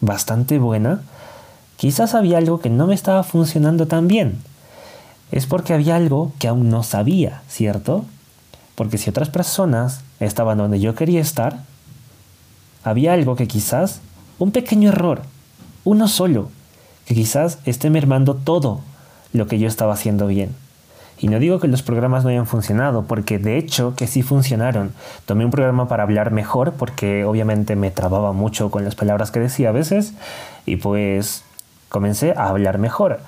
bastante 0.00 0.58
buena, 0.58 1.02
quizás 1.76 2.14
había 2.14 2.38
algo 2.38 2.60
que 2.60 2.70
no 2.70 2.86
me 2.86 2.94
estaba 2.94 3.22
funcionando 3.22 3.86
tan 3.86 4.08
bien. 4.08 4.38
Es 5.32 5.46
porque 5.46 5.74
había 5.74 5.96
algo 5.96 6.32
que 6.38 6.48
aún 6.48 6.70
no 6.70 6.82
sabía, 6.82 7.42
¿cierto? 7.48 8.04
Porque 8.74 8.98
si 8.98 9.10
otras 9.10 9.30
personas 9.30 10.02
estaban 10.20 10.58
donde 10.58 10.80
yo 10.80 10.94
quería 10.94 11.20
estar, 11.20 11.60
había 12.84 13.12
algo 13.14 13.34
que 13.34 13.48
quizás, 13.48 14.00
un 14.38 14.52
pequeño 14.52 14.90
error, 14.90 15.22
uno 15.84 16.08
solo, 16.08 16.50
que 17.06 17.14
quizás 17.14 17.58
esté 17.64 17.90
mermando 17.90 18.34
todo 18.34 18.80
lo 19.32 19.46
que 19.46 19.58
yo 19.58 19.66
estaba 19.66 19.94
haciendo 19.94 20.26
bien. 20.26 20.54
Y 21.18 21.28
no 21.28 21.38
digo 21.38 21.60
que 21.60 21.68
los 21.68 21.82
programas 21.82 22.24
no 22.24 22.30
hayan 22.30 22.46
funcionado, 22.46 23.04
porque 23.06 23.38
de 23.38 23.56
hecho 23.56 23.94
que 23.96 24.06
sí 24.06 24.22
funcionaron. 24.22 24.92
Tomé 25.24 25.46
un 25.46 25.50
programa 25.50 25.88
para 25.88 26.02
hablar 26.02 26.30
mejor, 26.30 26.72
porque 26.72 27.24
obviamente 27.24 27.74
me 27.74 27.90
trababa 27.90 28.32
mucho 28.32 28.70
con 28.70 28.84
las 28.84 28.94
palabras 28.94 29.30
que 29.30 29.40
decía 29.40 29.70
a 29.70 29.72
veces, 29.72 30.12
y 30.66 30.76
pues 30.76 31.42
comencé 31.88 32.32
a 32.36 32.48
hablar 32.48 32.78
mejor. 32.78 33.20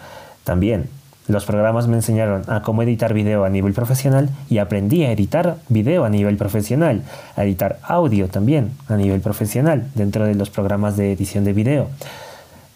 También 0.44 0.88
los 1.26 1.44
programas 1.44 1.88
me 1.88 1.96
enseñaron 1.96 2.42
a 2.48 2.62
cómo 2.62 2.82
editar 2.82 3.12
video 3.12 3.44
a 3.44 3.50
nivel 3.50 3.74
profesional 3.74 4.30
y 4.48 4.58
aprendí 4.58 5.04
a 5.04 5.12
editar 5.12 5.56
video 5.68 6.04
a 6.04 6.08
nivel 6.08 6.36
profesional, 6.36 7.02
a 7.36 7.44
editar 7.44 7.78
audio 7.82 8.28
también 8.28 8.72
a 8.88 8.96
nivel 8.96 9.20
profesional 9.20 9.88
dentro 9.94 10.24
de 10.24 10.34
los 10.34 10.48
programas 10.48 10.96
de 10.96 11.12
edición 11.12 11.44
de 11.44 11.52
video 11.52 11.88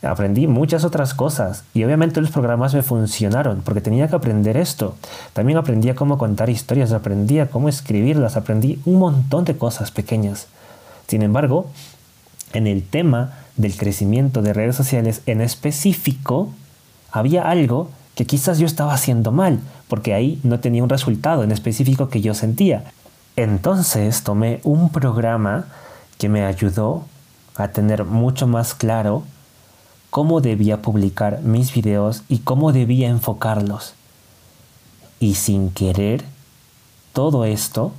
aprendí 0.02 0.46
muchas 0.46 0.84
otras 0.84 1.14
cosas 1.14 1.64
y 1.74 1.84
obviamente 1.84 2.20
los 2.20 2.30
programas 2.30 2.74
me 2.74 2.82
funcionaron 2.82 3.62
porque 3.62 3.80
tenía 3.80 4.08
que 4.08 4.16
aprender 4.16 4.56
esto. 4.56 4.96
También 5.32 5.58
aprendí 5.58 5.88
a 5.90 5.94
cómo 5.94 6.18
contar 6.18 6.50
historias, 6.50 6.92
aprendí 6.92 7.38
a 7.38 7.48
cómo 7.48 7.68
escribirlas, 7.68 8.36
aprendí 8.36 8.80
un 8.84 8.98
montón 8.98 9.44
de 9.44 9.56
cosas 9.56 9.90
pequeñas. 9.90 10.48
Sin 11.06 11.22
embargo, 11.22 11.66
en 12.52 12.66
el 12.66 12.82
tema 12.82 13.34
del 13.56 13.76
crecimiento 13.76 14.42
de 14.42 14.52
redes 14.52 14.76
sociales 14.76 15.22
en 15.26 15.40
específico, 15.40 16.50
había 17.10 17.48
algo 17.48 17.90
que 18.14 18.26
quizás 18.26 18.58
yo 18.58 18.66
estaba 18.66 18.94
haciendo 18.94 19.32
mal, 19.32 19.60
porque 19.88 20.14
ahí 20.14 20.40
no 20.42 20.60
tenía 20.60 20.82
un 20.82 20.88
resultado 20.88 21.42
en 21.42 21.52
específico 21.52 22.08
que 22.08 22.20
yo 22.20 22.34
sentía. 22.34 22.84
Entonces 23.36 24.22
tomé 24.22 24.60
un 24.64 24.90
programa 24.90 25.66
que 26.18 26.28
me 26.28 26.44
ayudó 26.44 27.04
a 27.56 27.68
tener 27.68 28.04
mucho 28.04 28.46
más 28.46 28.74
claro 28.74 29.22
cómo 30.10 30.40
debía 30.40 30.82
publicar 30.82 31.40
mis 31.40 31.72
videos 31.72 32.22
y 32.28 32.38
cómo 32.40 32.72
debía 32.72 33.08
enfocarlos. 33.08 33.94
Y 35.20 35.36
sin 35.36 35.70
querer, 35.70 36.24
todo 37.12 37.44
esto 37.44 37.92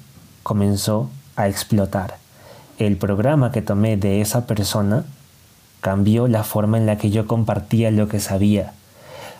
comenzó 0.43 1.09
a 1.35 1.47
explotar. 1.47 2.17
El 2.77 2.97
programa 2.97 3.51
que 3.51 3.61
tomé 3.61 3.97
de 3.97 4.21
esa 4.21 4.45
persona 4.45 5.05
cambió 5.83 6.29
la 6.29 6.45
forma 6.45 6.77
en 6.77 6.85
la 6.85 6.97
que 6.97 7.11
yo 7.11 7.27
compartía 7.27 7.91
lo 7.91 8.07
que 8.07 8.21
sabía. 8.21 8.71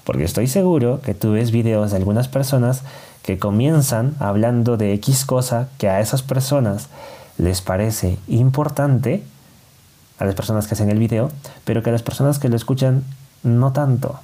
Porque 0.04 0.26
estoy 0.26 0.48
seguro 0.48 1.00
que 1.00 1.14
tú 1.14 1.32
ves 1.32 1.52
videos 1.52 1.92
de 1.92 1.98
algunas 1.98 2.28
personas 2.28 2.84
que 3.22 3.40
comienzan 3.40 4.14
hablando 4.20 4.76
de 4.76 4.92
X 4.96 5.24
cosa 5.24 5.70
que 5.78 5.88
a 5.88 6.02
esas 6.02 6.22
personas 6.22 6.90
les 7.38 7.62
parece 7.62 8.18
importante 8.28 9.24
a 10.20 10.26
las 10.26 10.36
personas 10.36 10.68
que 10.68 10.74
hacen 10.74 10.90
el 10.90 11.00
video, 11.00 11.32
pero 11.64 11.82
que 11.82 11.92
a 11.92 11.94
las 11.94 12.04
personas 12.04 12.40
que 12.40 12.50
lo 12.50 12.58
escuchan 12.58 13.06
no 13.44 13.72
tanto. 13.72 14.20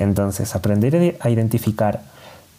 Entonces, 0.00 0.56
aprender 0.56 1.16
a 1.20 1.30
identificar 1.30 2.02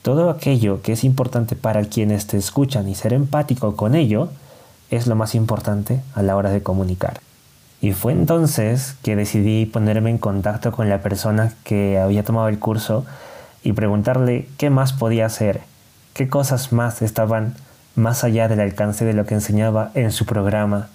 todo 0.01 0.29
aquello 0.29 0.81
que 0.81 0.93
es 0.93 1.03
importante 1.03 1.57
para 1.57 1.83
quienes 1.83 2.25
te 2.25 2.37
escuchan 2.37 2.87
y 2.87 2.95
ser 2.95 3.11
empático 3.11 3.75
con 3.75 3.95
ello 3.95 4.29
es 4.89 5.07
lo 5.07 5.15
más 5.17 5.35
importante 5.35 5.99
a 6.15 6.23
la 6.23 6.37
hora 6.37 6.51
de 6.51 6.63
comunicar. 6.63 7.26
Y 7.81 7.93
fue 7.93 8.11
entonces 8.11 8.95
que 9.03 9.15
decidí 9.15 9.65
ponerme 9.65 10.09
en 10.09 10.17
contacto 10.17 10.71
con 10.71 10.89
la 10.89 11.01
persona 11.01 11.53
que 11.63 11.99
había 11.99 12.23
tomado 12.23 12.47
el 12.47 12.59
curso 12.59 13.05
y 13.63 13.73
preguntarle 13.73 14.47
qué 14.57 14.69
más 14.69 14.93
podía 14.93 15.27
hacer, 15.27 15.61
qué 16.13 16.27
cosas 16.27 16.73
más 16.73 17.01
estaban 17.01 17.53
más 17.95 18.23
allá 18.23 18.47
del 18.47 18.61
alcance 18.61 19.05
de 19.05 19.13
lo 19.13 19.25
que 19.25 19.35
enseñaba 19.35 19.91
en 19.93 20.11
su 20.11 20.25
programa. 20.25 20.87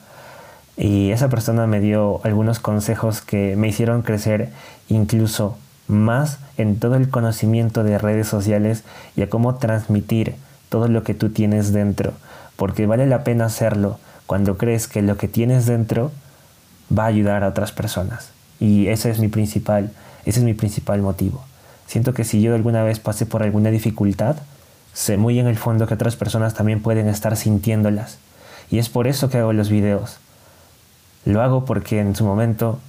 Y 0.76 1.10
esa 1.10 1.28
persona 1.28 1.66
me 1.66 1.80
dio 1.80 2.20
algunos 2.24 2.58
consejos 2.58 3.20
que 3.20 3.54
me 3.56 3.68
hicieron 3.68 4.02
crecer 4.02 4.50
incluso 4.88 5.58
más 5.86 6.38
en 6.56 6.78
todo 6.78 6.94
el 6.96 7.10
conocimiento 7.10 7.84
de 7.84 7.98
redes 7.98 8.26
sociales 8.26 8.84
y 9.16 9.22
a 9.22 9.28
cómo 9.28 9.56
transmitir 9.56 10.34
todo 10.68 10.88
lo 10.88 11.02
que 11.02 11.14
tú 11.14 11.28
tienes 11.28 11.72
dentro, 11.72 12.12
porque 12.56 12.86
vale 12.86 13.06
la 13.06 13.24
pena 13.24 13.44
hacerlo 13.46 13.98
cuando 14.26 14.56
crees 14.56 14.88
que 14.88 15.02
lo 15.02 15.16
que 15.16 15.28
tienes 15.28 15.66
dentro 15.66 16.10
va 16.96 17.04
a 17.04 17.08
ayudar 17.08 17.44
a 17.44 17.48
otras 17.48 17.72
personas. 17.72 18.30
Y 18.60 18.88
ese 18.88 19.10
es 19.10 19.18
mi 19.18 19.28
principal, 19.28 19.90
ese 20.24 20.40
es 20.40 20.44
mi 20.44 20.54
principal 20.54 21.02
motivo. 21.02 21.44
Siento 21.86 22.14
que 22.14 22.24
si 22.24 22.40
yo 22.40 22.54
alguna 22.54 22.84
vez 22.84 23.00
pasé 23.00 23.26
por 23.26 23.42
alguna 23.42 23.70
dificultad, 23.70 24.36
sé 24.92 25.16
muy 25.16 25.38
en 25.38 25.46
el 25.46 25.56
fondo 25.56 25.86
que 25.86 25.94
otras 25.94 26.16
personas 26.16 26.54
también 26.54 26.80
pueden 26.80 27.08
estar 27.08 27.36
sintiéndolas. 27.36 28.18
Y 28.70 28.78
es 28.78 28.88
por 28.88 29.06
eso 29.06 29.28
que 29.28 29.38
hago 29.38 29.52
los 29.52 29.68
videos, 29.68 30.18
lo 31.24 31.42
hago 31.42 31.64
porque 31.64 32.00
en 32.00 32.16
su 32.16 32.24
momento 32.24 32.80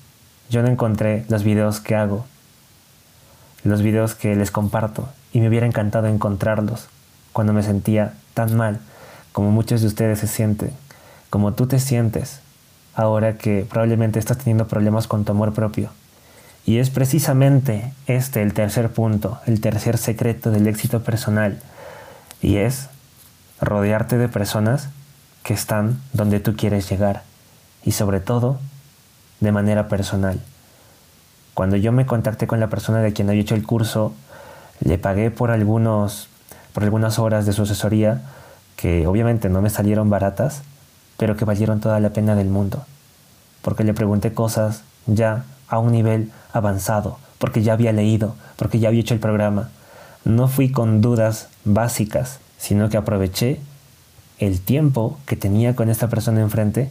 yo 0.49 0.61
no 0.61 0.69
encontré 0.69 1.25
los 1.29 1.43
videos 1.43 1.79
que 1.79 1.95
hago, 1.95 2.25
los 3.63 3.81
videos 3.81 4.15
que 4.15 4.35
les 4.35 4.49
comparto, 4.49 5.09
y 5.31 5.39
me 5.39 5.49
hubiera 5.49 5.67
encantado 5.67 6.07
encontrarlos 6.07 6.87
cuando 7.31 7.53
me 7.53 7.63
sentía 7.63 8.13
tan 8.33 8.55
mal 8.55 8.79
como 9.31 9.51
muchos 9.51 9.81
de 9.81 9.87
ustedes 9.87 10.19
se 10.19 10.27
sienten, 10.27 10.71
como 11.29 11.53
tú 11.53 11.67
te 11.67 11.79
sientes 11.79 12.39
ahora 12.95 13.37
que 13.37 13.65
probablemente 13.69 14.19
estás 14.19 14.37
teniendo 14.37 14.67
problemas 14.67 15.07
con 15.07 15.25
tu 15.25 15.31
amor 15.31 15.53
propio. 15.53 15.89
Y 16.65 16.77
es 16.77 16.89
precisamente 16.89 17.93
este 18.07 18.41
el 18.41 18.53
tercer 18.53 18.89
punto, 18.89 19.39
el 19.45 19.59
tercer 19.59 19.97
secreto 19.97 20.51
del 20.51 20.67
éxito 20.67 21.03
personal, 21.03 21.59
y 22.41 22.57
es 22.57 22.89
rodearte 23.59 24.17
de 24.17 24.29
personas 24.29 24.89
que 25.43 25.53
están 25.53 26.01
donde 26.13 26.39
tú 26.39 26.55
quieres 26.55 26.89
llegar 26.89 27.23
y 27.83 27.91
sobre 27.91 28.19
todo 28.19 28.59
de 29.39 29.51
manera 29.51 29.87
personal. 29.87 30.39
Cuando 31.53 31.75
yo 31.75 31.91
me 31.91 32.05
contacté 32.05 32.47
con 32.47 32.59
la 32.59 32.69
persona 32.69 32.99
de 32.99 33.13
quien 33.13 33.29
había 33.29 33.41
hecho 33.41 33.55
el 33.55 33.63
curso, 33.63 34.13
le 34.79 34.97
pagué 34.97 35.31
por, 35.31 35.51
algunos, 35.51 36.29
por 36.73 36.83
algunas 36.83 37.19
horas 37.19 37.45
de 37.45 37.53
su 37.53 37.63
asesoría 37.63 38.21
que 38.75 39.05
obviamente 39.05 39.49
no 39.49 39.61
me 39.61 39.69
salieron 39.69 40.09
baratas, 40.09 40.63
pero 41.17 41.35
que 41.35 41.45
valieron 41.45 41.79
toda 41.79 41.99
la 41.99 42.11
pena 42.11 42.35
del 42.35 42.49
mundo, 42.49 42.85
porque 43.61 43.83
le 43.83 43.93
pregunté 43.93 44.33
cosas 44.33 44.83
ya 45.05 45.45
a 45.67 45.79
un 45.79 45.91
nivel 45.91 46.31
avanzado, 46.51 47.17
porque 47.39 47.61
ya 47.61 47.73
había 47.73 47.91
leído, 47.91 48.35
porque 48.55 48.79
ya 48.79 48.89
había 48.89 49.01
hecho 49.01 49.13
el 49.13 49.19
programa. 49.19 49.69
No 50.25 50.47
fui 50.47 50.71
con 50.71 51.01
dudas 51.01 51.49
básicas, 51.65 52.39
sino 52.57 52.89
que 52.89 52.97
aproveché 52.97 53.59
el 54.39 54.61
tiempo 54.61 55.17
que 55.25 55.35
tenía 55.35 55.75
con 55.75 55.89
esta 55.89 56.07
persona 56.07 56.41
enfrente 56.41 56.89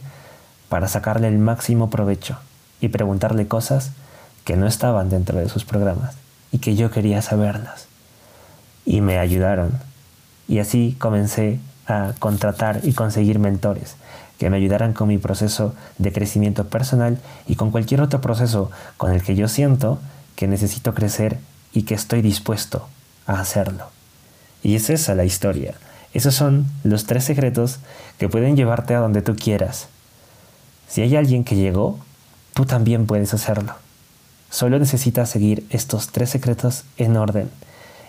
para 0.69 0.87
sacarle 0.87 1.27
el 1.27 1.39
máximo 1.39 1.89
provecho 1.89 2.37
y 2.81 2.89
preguntarle 2.89 3.47
cosas 3.47 3.91
que 4.43 4.57
no 4.57 4.67
estaban 4.67 5.09
dentro 5.09 5.39
de 5.39 5.49
sus 5.49 5.65
programas 5.65 6.15
y 6.51 6.59
que 6.59 6.75
yo 6.75 6.91
quería 6.91 7.21
saberlas. 7.21 7.87
Y 8.85 9.01
me 9.01 9.19
ayudaron. 9.19 9.71
Y 10.47 10.59
así 10.59 10.95
comencé 10.99 11.59
a 11.87 12.13
contratar 12.19 12.81
y 12.83 12.93
conseguir 12.93 13.39
mentores 13.39 13.95
que 14.37 14.49
me 14.49 14.57
ayudaran 14.57 14.93
con 14.93 15.07
mi 15.07 15.17
proceso 15.17 15.73
de 15.97 16.11
crecimiento 16.11 16.67
personal 16.67 17.19
y 17.47 17.55
con 17.55 17.71
cualquier 17.71 18.01
otro 18.01 18.21
proceso 18.21 18.71
con 18.97 19.11
el 19.13 19.23
que 19.23 19.35
yo 19.35 19.47
siento 19.47 19.99
que 20.35 20.47
necesito 20.47 20.93
crecer 20.93 21.39
y 21.71 21.83
que 21.83 21.93
estoy 21.93 22.21
dispuesto 22.21 22.87
a 23.27 23.39
hacerlo. 23.39 23.87
Y 24.63 24.75
es 24.75 24.89
esa 24.89 25.15
la 25.15 25.25
historia. 25.25 25.75
Esos 26.13 26.35
son 26.35 26.65
los 26.83 27.05
tres 27.05 27.23
secretos 27.23 27.79
que 28.17 28.29
pueden 28.29 28.55
llevarte 28.55 28.95
a 28.95 28.99
donde 28.99 29.21
tú 29.21 29.35
quieras 29.35 29.87
si 30.93 31.01
hay 31.01 31.15
alguien 31.15 31.43
que 31.43 31.55
llegó, 31.55 31.97
tú 32.53 32.65
también 32.65 33.07
puedes 33.07 33.33
hacerlo. 33.33 33.73
Solo 34.51 34.77
necesitas 34.77 35.27
seguir 35.27 35.65
estos 35.71 36.09
tres 36.09 36.29
secretos 36.29 36.83
en 36.97 37.17
orden. 37.17 37.49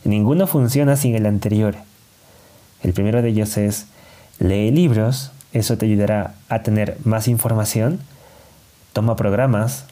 Ninguno 0.04 0.46
funciona 0.46 0.94
sin 0.98 1.14
el 1.14 1.24
anterior. 1.24 1.76
El 2.82 2.92
primero 2.92 3.22
de 3.22 3.30
ellos 3.30 3.56
es, 3.56 3.86
lee 4.38 4.70
libros, 4.70 5.30
eso 5.54 5.78
te 5.78 5.86
ayudará 5.86 6.34
a 6.48 6.62
tener 6.62 6.98
más 7.04 7.28
información. 7.28 8.00
Toma 8.92 9.16
programas, 9.16 9.86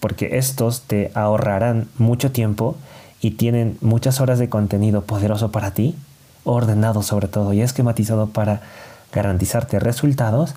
porque 0.00 0.38
estos 0.38 0.82
te 0.82 1.10
ahorrarán 1.14 1.88
mucho 1.98 2.30
tiempo 2.32 2.76
y 3.20 3.32
tienen 3.32 3.76
muchas 3.80 4.20
horas 4.20 4.38
de 4.38 4.48
contenido 4.48 5.02
poderoso 5.02 5.50
para 5.50 5.72
ti, 5.72 5.96
ordenado 6.44 7.02
sobre 7.02 7.26
todo 7.26 7.52
y 7.52 7.60
esquematizado 7.60 8.28
para 8.28 8.60
garantizarte 9.12 9.80
resultados. 9.80 10.54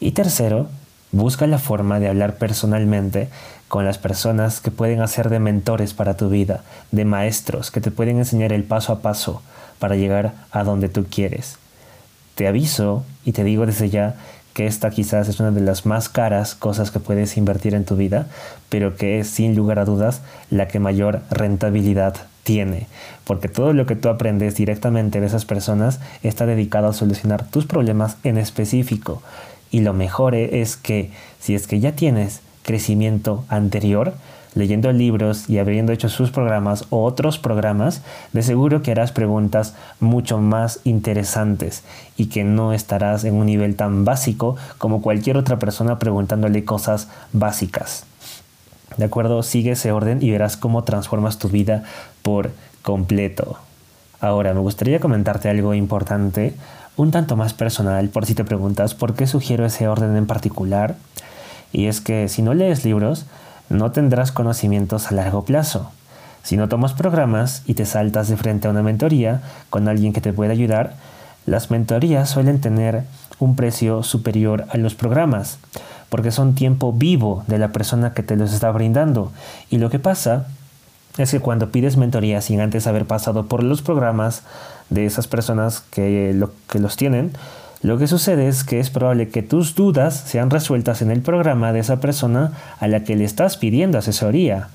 Y 0.00 0.12
tercero, 0.12 0.68
busca 1.10 1.46
la 1.46 1.58
forma 1.58 1.98
de 1.98 2.08
hablar 2.08 2.36
personalmente 2.36 3.30
con 3.68 3.86
las 3.86 3.96
personas 3.96 4.60
que 4.60 4.70
pueden 4.70 5.00
hacer 5.00 5.30
de 5.30 5.40
mentores 5.40 5.94
para 5.94 6.16
tu 6.16 6.28
vida, 6.28 6.62
de 6.92 7.06
maestros 7.06 7.70
que 7.70 7.80
te 7.80 7.90
pueden 7.90 8.18
enseñar 8.18 8.52
el 8.52 8.64
paso 8.64 8.92
a 8.92 9.00
paso 9.00 9.40
para 9.78 9.96
llegar 9.96 10.34
a 10.50 10.62
donde 10.62 10.90
tú 10.90 11.06
quieres. 11.08 11.58
Te 12.34 12.48
aviso 12.48 13.04
y 13.24 13.32
te 13.32 13.44
digo 13.44 13.66
desde 13.66 13.90
ya 13.90 14.16
que 14.54 14.66
esta 14.66 14.90
quizás 14.90 15.28
es 15.28 15.40
una 15.40 15.50
de 15.50 15.60
las 15.60 15.84
más 15.84 16.08
caras 16.08 16.54
cosas 16.54 16.90
que 16.90 17.00
puedes 17.00 17.36
invertir 17.36 17.74
en 17.74 17.84
tu 17.84 17.96
vida, 17.96 18.28
pero 18.68 18.96
que 18.96 19.18
es 19.18 19.28
sin 19.28 19.56
lugar 19.56 19.78
a 19.78 19.84
dudas 19.84 20.22
la 20.48 20.68
que 20.68 20.78
mayor 20.78 21.22
rentabilidad 21.30 22.14
tiene, 22.44 22.86
porque 23.24 23.48
todo 23.48 23.72
lo 23.72 23.86
que 23.86 23.96
tú 23.96 24.08
aprendes 24.08 24.54
directamente 24.54 25.20
de 25.20 25.26
esas 25.26 25.44
personas 25.44 25.98
está 26.22 26.46
dedicado 26.46 26.88
a 26.88 26.92
solucionar 26.92 27.44
tus 27.46 27.66
problemas 27.66 28.16
en 28.22 28.38
específico. 28.38 29.22
Y 29.70 29.80
lo 29.80 29.92
mejor 29.92 30.36
es 30.36 30.76
que 30.76 31.10
si 31.40 31.54
es 31.54 31.66
que 31.66 31.80
ya 31.80 31.96
tienes 31.96 32.40
crecimiento 32.62 33.44
anterior, 33.48 34.14
leyendo 34.54 34.92
libros 34.92 35.48
y 35.48 35.58
habiendo 35.58 35.92
hecho 35.92 36.08
sus 36.08 36.30
programas 36.30 36.84
o 36.90 37.04
otros 37.04 37.38
programas, 37.38 38.02
de 38.32 38.42
seguro 38.42 38.82
que 38.82 38.92
harás 38.92 39.12
preguntas 39.12 39.74
mucho 40.00 40.38
más 40.38 40.80
interesantes 40.84 41.82
y 42.16 42.26
que 42.26 42.44
no 42.44 42.72
estarás 42.72 43.24
en 43.24 43.34
un 43.34 43.46
nivel 43.46 43.76
tan 43.76 44.04
básico 44.04 44.56
como 44.78 45.02
cualquier 45.02 45.36
otra 45.36 45.58
persona 45.58 45.98
preguntándole 45.98 46.64
cosas 46.64 47.08
básicas. 47.32 48.06
¿De 48.96 49.04
acuerdo? 49.04 49.42
Sigue 49.42 49.72
ese 49.72 49.92
orden 49.92 50.22
y 50.22 50.30
verás 50.30 50.56
cómo 50.56 50.84
transformas 50.84 51.38
tu 51.38 51.48
vida 51.48 51.84
por 52.22 52.52
completo. 52.82 53.58
Ahora, 54.20 54.54
me 54.54 54.60
gustaría 54.60 55.00
comentarte 55.00 55.48
algo 55.48 55.74
importante, 55.74 56.54
un 56.96 57.10
tanto 57.10 57.36
más 57.36 57.54
personal, 57.54 58.08
por 58.08 58.24
si 58.24 58.34
te 58.34 58.44
preguntas 58.44 58.94
por 58.94 59.14
qué 59.14 59.26
sugiero 59.26 59.66
ese 59.66 59.88
orden 59.88 60.16
en 60.16 60.26
particular. 60.26 60.94
Y 61.72 61.86
es 61.86 62.00
que 62.00 62.28
si 62.28 62.40
no 62.40 62.54
lees 62.54 62.84
libros, 62.84 63.26
no 63.68 63.92
tendrás 63.92 64.32
conocimientos 64.32 65.10
a 65.10 65.14
largo 65.14 65.44
plazo. 65.44 65.90
Si 66.42 66.56
no 66.56 66.68
tomas 66.68 66.92
programas 66.92 67.62
y 67.66 67.74
te 67.74 67.86
saltas 67.86 68.28
de 68.28 68.36
frente 68.36 68.68
a 68.68 68.70
una 68.70 68.82
mentoría 68.82 69.42
con 69.70 69.88
alguien 69.88 70.12
que 70.12 70.20
te 70.20 70.32
pueda 70.32 70.52
ayudar, 70.52 70.94
las 71.46 71.70
mentorías 71.70 72.28
suelen 72.28 72.60
tener 72.60 73.04
un 73.38 73.56
precio 73.56 74.02
superior 74.02 74.66
a 74.70 74.76
los 74.76 74.94
programas, 74.94 75.58
porque 76.08 76.30
son 76.30 76.54
tiempo 76.54 76.92
vivo 76.92 77.44
de 77.46 77.58
la 77.58 77.68
persona 77.68 78.14
que 78.14 78.22
te 78.22 78.36
los 78.36 78.52
está 78.52 78.70
brindando. 78.70 79.32
Y 79.70 79.78
lo 79.78 79.90
que 79.90 79.98
pasa 79.98 80.46
es 81.18 81.30
que 81.30 81.40
cuando 81.40 81.70
pides 81.70 81.96
mentoría 81.96 82.40
sin 82.40 82.60
antes 82.60 82.86
haber 82.86 83.06
pasado 83.06 83.46
por 83.46 83.62
los 83.62 83.82
programas 83.82 84.42
de 84.90 85.06
esas 85.06 85.26
personas 85.26 85.82
que, 85.90 86.46
que 86.68 86.78
los 86.78 86.96
tienen, 86.96 87.32
lo 87.84 87.98
que 87.98 88.06
sucede 88.06 88.48
es 88.48 88.64
que 88.64 88.80
es 88.80 88.88
probable 88.88 89.28
que 89.28 89.42
tus 89.42 89.74
dudas 89.74 90.14
sean 90.14 90.48
resueltas 90.48 91.02
en 91.02 91.10
el 91.10 91.20
programa 91.20 91.70
de 91.74 91.80
esa 91.80 92.00
persona 92.00 92.52
a 92.80 92.88
la 92.88 93.04
que 93.04 93.14
le 93.14 93.24
estás 93.24 93.58
pidiendo 93.58 93.98
asesoría. 93.98 94.68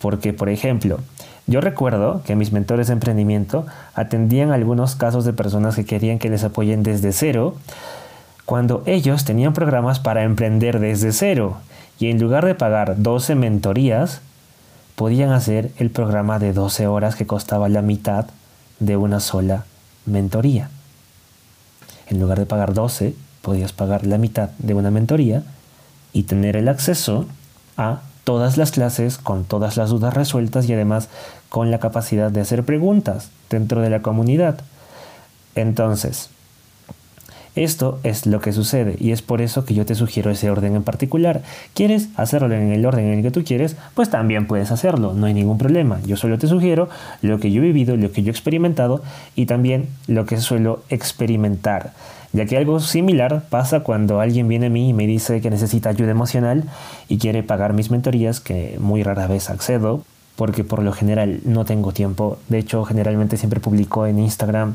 Porque, 0.00 0.32
por 0.32 0.48
ejemplo, 0.48 1.00
yo 1.48 1.60
recuerdo 1.60 2.22
que 2.24 2.36
mis 2.36 2.52
mentores 2.52 2.86
de 2.86 2.92
emprendimiento 2.92 3.66
atendían 3.96 4.52
algunos 4.52 4.94
casos 4.94 5.24
de 5.24 5.32
personas 5.32 5.74
que 5.74 5.84
querían 5.84 6.20
que 6.20 6.30
les 6.30 6.44
apoyen 6.44 6.84
desde 6.84 7.10
cero, 7.10 7.56
cuando 8.44 8.84
ellos 8.86 9.24
tenían 9.24 9.52
programas 9.52 9.98
para 9.98 10.22
emprender 10.22 10.78
desde 10.78 11.10
cero 11.10 11.56
y 11.98 12.06
en 12.06 12.20
lugar 12.20 12.46
de 12.46 12.54
pagar 12.54 13.02
12 13.02 13.34
mentorías, 13.34 14.20
podían 14.94 15.32
hacer 15.32 15.72
el 15.76 15.90
programa 15.90 16.38
de 16.38 16.52
12 16.52 16.86
horas 16.86 17.16
que 17.16 17.26
costaba 17.26 17.68
la 17.68 17.82
mitad 17.82 18.26
de 18.78 18.96
una 18.96 19.18
sola 19.18 19.64
mentoría. 20.06 20.70
En 22.12 22.20
lugar 22.20 22.38
de 22.38 22.44
pagar 22.44 22.74
12, 22.74 23.14
podías 23.40 23.72
pagar 23.72 24.06
la 24.06 24.18
mitad 24.18 24.50
de 24.58 24.74
una 24.74 24.90
mentoría 24.90 25.44
y 26.12 26.24
tener 26.24 26.58
el 26.58 26.68
acceso 26.68 27.24
a 27.78 28.02
todas 28.24 28.58
las 28.58 28.70
clases 28.70 29.16
con 29.16 29.44
todas 29.44 29.78
las 29.78 29.88
dudas 29.88 30.12
resueltas 30.12 30.68
y 30.68 30.74
además 30.74 31.08
con 31.48 31.70
la 31.70 31.78
capacidad 31.78 32.30
de 32.30 32.42
hacer 32.42 32.64
preguntas 32.64 33.30
dentro 33.48 33.80
de 33.80 33.88
la 33.88 34.02
comunidad. 34.02 34.60
Entonces, 35.54 36.28
esto 37.54 37.98
es 38.02 38.26
lo 38.26 38.40
que 38.40 38.52
sucede 38.52 38.96
y 38.98 39.12
es 39.12 39.20
por 39.20 39.42
eso 39.42 39.64
que 39.64 39.74
yo 39.74 39.84
te 39.84 39.94
sugiero 39.94 40.30
ese 40.30 40.50
orden 40.50 40.74
en 40.74 40.82
particular. 40.82 41.42
¿Quieres 41.74 42.08
hacerlo 42.16 42.54
en 42.54 42.72
el 42.72 42.86
orden 42.86 43.06
en 43.06 43.18
el 43.18 43.22
que 43.22 43.30
tú 43.30 43.44
quieres? 43.44 43.76
Pues 43.94 44.08
también 44.08 44.46
puedes 44.46 44.70
hacerlo, 44.70 45.12
no 45.12 45.26
hay 45.26 45.34
ningún 45.34 45.58
problema. 45.58 46.00
Yo 46.06 46.16
solo 46.16 46.38
te 46.38 46.46
sugiero 46.46 46.88
lo 47.20 47.38
que 47.38 47.50
yo 47.50 47.62
he 47.62 47.66
vivido, 47.66 47.96
lo 47.96 48.10
que 48.10 48.22
yo 48.22 48.28
he 48.28 48.30
experimentado 48.30 49.02
y 49.36 49.46
también 49.46 49.88
lo 50.06 50.24
que 50.24 50.38
suelo 50.38 50.82
experimentar. 50.88 51.92
Ya 52.32 52.46
que 52.46 52.56
algo 52.56 52.80
similar 52.80 53.44
pasa 53.50 53.80
cuando 53.80 54.20
alguien 54.20 54.48
viene 54.48 54.66
a 54.66 54.70
mí 54.70 54.88
y 54.88 54.92
me 54.94 55.06
dice 55.06 55.42
que 55.42 55.50
necesita 55.50 55.90
ayuda 55.90 56.12
emocional 56.12 56.64
y 57.08 57.18
quiere 57.18 57.42
pagar 57.42 57.74
mis 57.74 57.90
mentorías, 57.90 58.40
que 58.40 58.78
muy 58.80 59.02
rara 59.02 59.26
vez 59.26 59.50
accedo, 59.50 60.02
porque 60.36 60.64
por 60.64 60.82
lo 60.82 60.92
general 60.92 61.40
no 61.44 61.66
tengo 61.66 61.92
tiempo. 61.92 62.38
De 62.48 62.58
hecho, 62.58 62.84
generalmente 62.84 63.36
siempre 63.36 63.60
publico 63.60 64.06
en 64.06 64.18
Instagram 64.18 64.72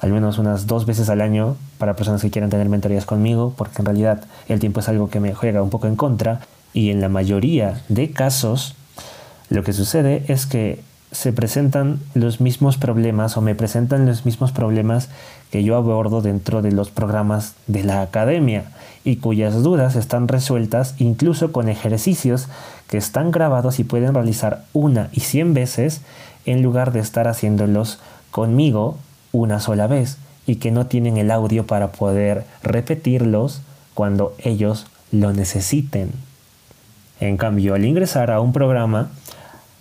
al 0.00 0.12
menos 0.12 0.38
unas 0.38 0.66
dos 0.66 0.86
veces 0.86 1.08
al 1.08 1.20
año 1.20 1.56
para 1.78 1.96
personas 1.96 2.22
que 2.22 2.30
quieran 2.30 2.50
tener 2.50 2.68
mentorías 2.68 3.06
conmigo, 3.06 3.52
porque 3.56 3.76
en 3.80 3.86
realidad 3.86 4.24
el 4.48 4.60
tiempo 4.60 4.80
es 4.80 4.88
algo 4.88 5.10
que 5.10 5.20
me 5.20 5.34
juega 5.34 5.62
un 5.62 5.70
poco 5.70 5.86
en 5.86 5.96
contra 5.96 6.40
y 6.72 6.90
en 6.90 7.00
la 7.00 7.08
mayoría 7.08 7.82
de 7.88 8.10
casos 8.10 8.76
lo 9.50 9.62
que 9.62 9.72
sucede 9.72 10.24
es 10.28 10.46
que 10.46 10.82
se 11.10 11.32
presentan 11.32 12.00
los 12.14 12.40
mismos 12.40 12.76
problemas 12.76 13.36
o 13.36 13.40
me 13.40 13.54
presentan 13.54 14.04
los 14.04 14.26
mismos 14.26 14.52
problemas 14.52 15.08
que 15.50 15.64
yo 15.64 15.76
abordo 15.76 16.20
dentro 16.20 16.60
de 16.60 16.70
los 16.70 16.90
programas 16.90 17.54
de 17.66 17.82
la 17.82 18.02
academia 18.02 18.64
y 19.04 19.16
cuyas 19.16 19.62
dudas 19.62 19.96
están 19.96 20.28
resueltas 20.28 20.94
incluso 20.98 21.50
con 21.50 21.70
ejercicios 21.70 22.48
que 22.88 22.98
están 22.98 23.30
grabados 23.30 23.78
y 23.78 23.84
pueden 23.84 24.12
realizar 24.12 24.64
una 24.74 25.08
y 25.12 25.20
cien 25.20 25.54
veces 25.54 26.02
en 26.44 26.62
lugar 26.62 26.92
de 26.92 27.00
estar 27.00 27.26
haciéndolos 27.26 27.98
conmigo 28.30 28.98
una 29.32 29.60
sola 29.60 29.86
vez 29.86 30.18
y 30.46 30.56
que 30.56 30.70
no 30.70 30.86
tienen 30.86 31.18
el 31.18 31.30
audio 31.30 31.66
para 31.66 31.92
poder 31.92 32.44
repetirlos 32.62 33.60
cuando 33.94 34.34
ellos 34.38 34.86
lo 35.12 35.32
necesiten. 35.32 36.12
En 37.20 37.36
cambio, 37.36 37.74
al 37.74 37.84
ingresar 37.84 38.30
a 38.30 38.40
un 38.40 38.52
programa, 38.52 39.10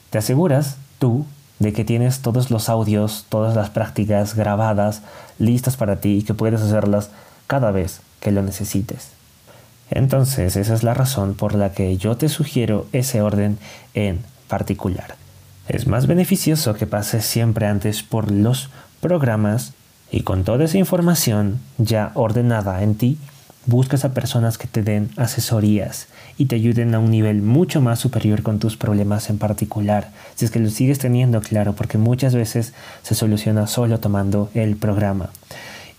te 0.10 0.18
aseguras 0.18 0.78
tú 1.00 1.26
de 1.60 1.74
que 1.74 1.86
tienes 1.86 2.22
todos 2.22 2.52
los 2.52 2.70
audios, 2.70 3.26
todas 3.30 3.56
las 3.56 3.70
prácticas 3.70 4.36
grabadas, 4.36 5.02
listas 5.40 5.78
para 5.78 5.98
ti 5.98 6.18
y 6.18 6.24
que 6.24 6.34
puedes 6.34 6.62
hacerlas 6.62 7.10
cada 7.48 7.72
vez 7.72 8.02
que 8.20 8.32
lo 8.32 8.44
necesites. 8.44 9.10
Entonces, 9.90 10.56
esa 10.56 10.74
es 10.74 10.84
la 10.84 10.94
razón 10.94 11.34
por 11.34 11.56
la 11.56 11.72
que 11.72 11.98
yo 11.98 12.18
te 12.18 12.30
sugiero 12.30 12.88
ese 12.92 13.22
orden 13.22 13.58
en 13.94 14.20
particular. 14.48 15.16
Es 15.68 15.88
más 15.88 16.08
beneficioso 16.08 16.74
que 16.74 16.88
pases 16.88 17.26
siempre 17.26 17.68
antes 17.68 18.04
por 18.04 18.32
los 18.32 18.70
programas 19.00 19.74
y 20.12 20.22
con 20.22 20.44
toda 20.44 20.66
esa 20.66 20.78
información 20.78 21.60
ya 21.78 22.12
ordenada 22.14 22.82
en 22.84 22.96
ti, 22.96 23.18
buscas 23.66 24.06
a 24.06 24.14
personas 24.14 24.58
que 24.58 24.68
te 24.68 24.82
den 24.82 25.10
asesorías 25.18 26.08
y 26.38 26.46
te 26.46 26.56
ayuden 26.56 26.96
a 26.96 27.00
un 27.00 27.12
nivel 27.12 27.42
mucho 27.42 27.82
más 27.82 28.00
superior 28.00 28.42
con 28.42 28.60
tus 28.60 28.78
problemas 28.78 29.30
en 29.30 29.38
particular, 29.38 30.12
si 30.36 30.46
es 30.46 30.52
que 30.52 30.60
lo 30.60 30.70
sigues 30.70 31.00
teniendo 31.00 31.42
claro, 31.42 31.74
porque 31.74 31.98
muchas 31.98 32.34
veces 32.34 32.74
se 33.04 33.16
soluciona 33.16 33.68
solo 33.68 34.00
tomando 34.00 34.50
el 34.54 34.78
programa. 34.78 35.30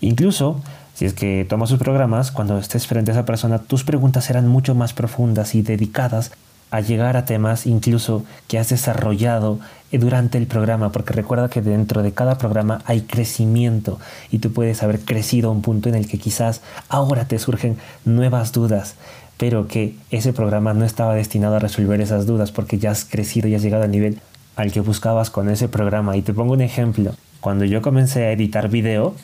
Incluso 0.01 0.61
si 0.95 1.05
es 1.05 1.13
que 1.13 1.45
tomas 1.47 1.69
sus 1.69 1.79
programas, 1.79 2.31
cuando 2.31 2.57
estés 2.57 2.87
frente 2.87 3.11
a 3.11 3.13
esa 3.13 3.25
persona, 3.25 3.59
tus 3.59 3.83
preguntas 3.83 4.25
serán 4.25 4.47
mucho 4.47 4.75
más 4.75 4.93
profundas 4.93 5.55
y 5.55 5.61
dedicadas 5.61 6.31
a 6.71 6.81
llegar 6.81 7.17
a 7.17 7.25
temas 7.25 7.65
incluso 7.65 8.23
que 8.47 8.59
has 8.59 8.69
desarrollado 8.69 9.59
durante 9.91 10.37
el 10.37 10.45
programa, 10.45 10.91
porque 10.91 11.13
recuerda 11.13 11.49
que 11.49 11.61
dentro 11.61 12.03
de 12.03 12.11
cada 12.11 12.37
programa 12.37 12.81
hay 12.85 13.01
crecimiento 13.01 13.99
y 14.29 14.39
tú 14.39 14.53
puedes 14.53 14.83
haber 14.83 14.99
crecido 14.99 15.49
a 15.49 15.51
un 15.51 15.61
punto 15.61 15.89
en 15.89 15.95
el 15.95 16.07
que 16.07 16.19
quizás 16.19 16.61
ahora 16.89 17.25
te 17.25 17.39
surgen 17.39 17.77
nuevas 18.05 18.51
dudas, 18.51 18.95
pero 19.37 19.67
que 19.67 19.95
ese 20.11 20.33
programa 20.33 20.73
no 20.73 20.85
estaba 20.85 21.15
destinado 21.15 21.55
a 21.55 21.59
resolver 21.59 22.01
esas 22.01 22.27
dudas 22.27 22.51
porque 22.51 22.77
ya 22.77 22.91
has 22.91 23.05
crecido 23.05 23.47
y 23.47 23.55
has 23.55 23.63
llegado 23.63 23.83
al 23.83 23.91
nivel 23.91 24.19
al 24.55 24.71
que 24.71 24.81
buscabas 24.81 25.29
con 25.29 25.49
ese 25.49 25.69
programa. 25.69 26.17
Y 26.17 26.21
te 26.21 26.33
pongo 26.33 26.53
un 26.53 26.61
ejemplo. 26.61 27.13
Cuando 27.41 27.63
yo 27.63 27.81
comencé 27.81 28.25
a 28.25 28.31
editar 28.33 28.67
video, 28.67 29.15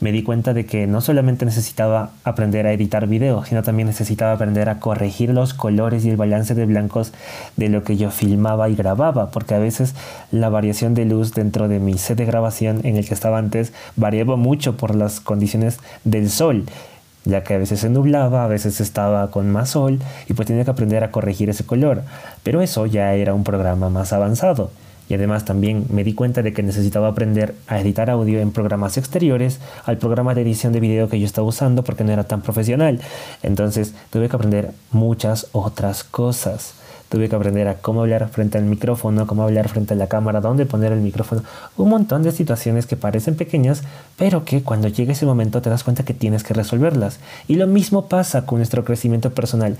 me 0.00 0.12
di 0.12 0.22
cuenta 0.22 0.52
de 0.52 0.66
que 0.66 0.86
no 0.86 1.00
solamente 1.00 1.46
necesitaba 1.46 2.10
aprender 2.22 2.66
a 2.66 2.72
editar 2.72 3.06
video, 3.06 3.44
sino 3.46 3.62
también 3.62 3.86
necesitaba 3.86 4.32
aprender 4.32 4.68
a 4.68 4.78
corregir 4.78 5.30
los 5.30 5.54
colores 5.54 6.04
y 6.04 6.10
el 6.10 6.16
balance 6.16 6.54
de 6.54 6.66
blancos 6.66 7.12
de 7.56 7.70
lo 7.70 7.82
que 7.82 7.96
yo 7.96 8.10
filmaba 8.10 8.68
y 8.68 8.74
grababa, 8.74 9.30
porque 9.30 9.54
a 9.54 9.58
veces 9.58 9.94
la 10.32 10.50
variación 10.50 10.92
de 10.92 11.06
luz 11.06 11.32
dentro 11.32 11.68
de 11.68 11.78
mi 11.78 11.96
set 11.96 12.18
de 12.18 12.26
grabación 12.26 12.80
en 12.84 12.96
el 12.96 13.08
que 13.08 13.14
estaba 13.14 13.38
antes 13.38 13.72
variaba 13.96 14.36
mucho 14.36 14.76
por 14.76 14.94
las 14.94 15.20
condiciones 15.20 15.78
del 16.04 16.28
sol 16.30 16.66
ya 17.24 17.44
que 17.44 17.54
a 17.54 17.58
veces 17.58 17.78
se 17.78 17.88
nublaba, 17.88 18.42
a 18.42 18.48
veces 18.48 18.80
estaba 18.80 19.30
con 19.30 19.48
más 19.50 19.70
sol 19.70 20.00
y 20.28 20.34
pues 20.34 20.48
tenía 20.48 20.64
que 20.64 20.72
aprender 20.72 21.04
a 21.04 21.12
corregir 21.12 21.50
ese 21.50 21.64
color. 21.64 22.02
Pero 22.42 22.62
eso 22.62 22.84
ya 22.86 23.14
era 23.14 23.32
un 23.32 23.44
programa 23.44 23.90
más 23.90 24.12
avanzado. 24.12 24.72
Y 25.12 25.14
además 25.14 25.44
también 25.44 25.84
me 25.90 26.04
di 26.04 26.14
cuenta 26.14 26.40
de 26.40 26.54
que 26.54 26.62
necesitaba 26.62 27.08
aprender 27.08 27.54
a 27.66 27.78
editar 27.78 28.08
audio 28.08 28.40
en 28.40 28.50
programas 28.50 28.96
exteriores 28.96 29.60
al 29.84 29.98
programa 29.98 30.34
de 30.34 30.40
edición 30.40 30.72
de 30.72 30.80
video 30.80 31.10
que 31.10 31.20
yo 31.20 31.26
estaba 31.26 31.46
usando 31.46 31.84
porque 31.84 32.02
no 32.02 32.12
era 32.12 32.24
tan 32.24 32.40
profesional. 32.40 32.98
Entonces 33.42 33.94
tuve 34.08 34.30
que 34.30 34.36
aprender 34.36 34.70
muchas 34.90 35.48
otras 35.52 36.02
cosas. 36.02 36.72
Tuve 37.10 37.28
que 37.28 37.36
aprender 37.36 37.68
a 37.68 37.74
cómo 37.74 38.00
hablar 38.00 38.26
frente 38.30 38.56
al 38.56 38.64
micrófono, 38.64 39.26
cómo 39.26 39.42
hablar 39.42 39.68
frente 39.68 39.92
a 39.92 39.98
la 39.98 40.06
cámara, 40.06 40.40
dónde 40.40 40.64
poner 40.64 40.92
el 40.92 41.00
micrófono. 41.00 41.42
Un 41.76 41.90
montón 41.90 42.22
de 42.22 42.32
situaciones 42.32 42.86
que 42.86 42.96
parecen 42.96 43.36
pequeñas, 43.36 43.82
pero 44.16 44.46
que 44.46 44.62
cuando 44.62 44.88
llega 44.88 45.12
ese 45.12 45.26
momento 45.26 45.60
te 45.60 45.68
das 45.68 45.84
cuenta 45.84 46.06
que 46.06 46.14
tienes 46.14 46.42
que 46.42 46.54
resolverlas. 46.54 47.20
Y 47.48 47.56
lo 47.56 47.66
mismo 47.66 48.06
pasa 48.08 48.46
con 48.46 48.60
nuestro 48.60 48.82
crecimiento 48.82 49.28
personal. 49.34 49.76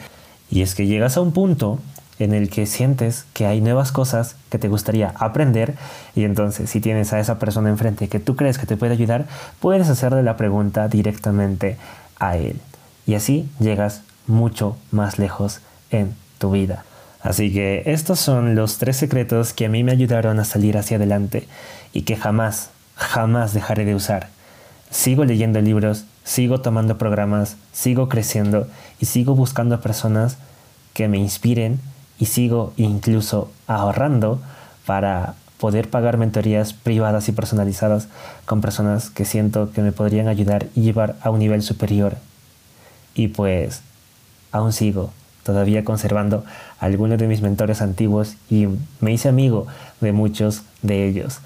Y 0.51 0.61
es 0.61 0.75
que 0.75 0.87
llegas 0.87 1.16
a 1.16 1.23
un 1.23 1.33
punto 1.33 1.79
en 2.24 2.35
el 2.35 2.50
que 2.50 2.66
sientes 2.66 3.26
que 3.32 3.46
hay 3.46 3.61
nuevas 3.61 3.92
cosas 3.92 4.37
que 4.50 4.58
te 4.58 4.68
gustaría 4.68 5.12
aprender 5.16 5.74
y 6.14 6.24
entonces 6.24 6.70
si 6.70 6.80
tienes 6.80 7.12
a 7.12 7.20
esa 7.20 7.38
persona 7.38 7.68
enfrente 7.68 8.08
que 8.08 8.20
tú 8.20 8.37
crees 8.37 8.58
que 8.58 8.66
te 8.66 8.76
puede 8.76 8.92
ayudar, 8.92 9.26
puedes 9.61 9.88
hacerle 9.88 10.22
la 10.22 10.37
pregunta 10.37 10.88
directamente 10.88 11.76
a 12.18 12.37
él. 12.37 12.61
Y 13.06 13.14
así 13.14 13.48
llegas 13.58 14.02
mucho 14.26 14.76
más 14.90 15.18
lejos 15.18 15.61
en 15.90 16.14
tu 16.38 16.50
vida. 16.52 16.85
Así 17.22 17.52
que 17.52 17.82
estos 17.87 18.18
son 18.18 18.54
los 18.56 18.78
tres 18.78 18.96
secretos 18.96 19.52
que 19.52 19.66
a 19.66 19.68
mí 19.68 19.85
me 19.85 19.92
ayudaron 19.92 20.40
a 20.40 20.44
salir 20.44 20.76
hacia 20.76 20.96
adelante 20.96 21.46
y 21.92 22.02
que 22.02 22.16
jamás, 22.16 22.70
jamás 22.96 23.54
dejaré 23.54 23.85
de 23.85 23.94
usar. 23.94 24.28
Sigo 24.90 25.24
leyendo 25.24 25.61
libros, 25.61 26.04
sigo 26.24 26.61
tomando 26.61 26.98
programas, 26.98 27.56
sigo 27.72 28.08
creciendo 28.08 28.68
y 29.00 29.06
sigo 29.06 29.35
buscando 29.35 29.80
personas 29.80 30.37
que 30.94 31.08
me 31.08 31.18
inspiren 31.18 31.80
y 32.18 32.27
sigo 32.27 32.72
incluso 32.77 33.51
ahorrando 33.66 34.40
para 34.87 35.35
poder 35.59 35.88
pagar 35.88 36.16
mentorías 36.18 36.72
privadas 36.72 37.29
y 37.29 37.33
personalizadas 37.33 38.09
con 38.46 38.61
personas 38.61 39.11
que 39.11 39.25
siento 39.25 39.70
que 39.70 39.81
me 39.81 39.92
podrían 39.92 40.27
ayudar 40.27 40.66
y 40.75 40.83
llevar 40.83 41.14
a 41.22 41.31
un 41.31 41.38
nivel 41.38 41.62
superior. 41.62 42.16
Y 43.14 43.29
pues 43.29 43.83
aún 44.51 44.72
sigo 44.72 45.12
todavía 45.44 45.85
conservando 45.85 46.44
algunos 46.79 47.18
de 47.18 47.29
mis 47.29 47.42
mentores 47.42 47.83
antiguos 47.83 48.37
y 48.51 48.66
me 49.01 49.12
hice 49.12 49.29
amigo 49.29 49.66
de 50.01 50.12
muchos 50.12 50.62
de 50.83 51.07
ellos. 51.07 51.38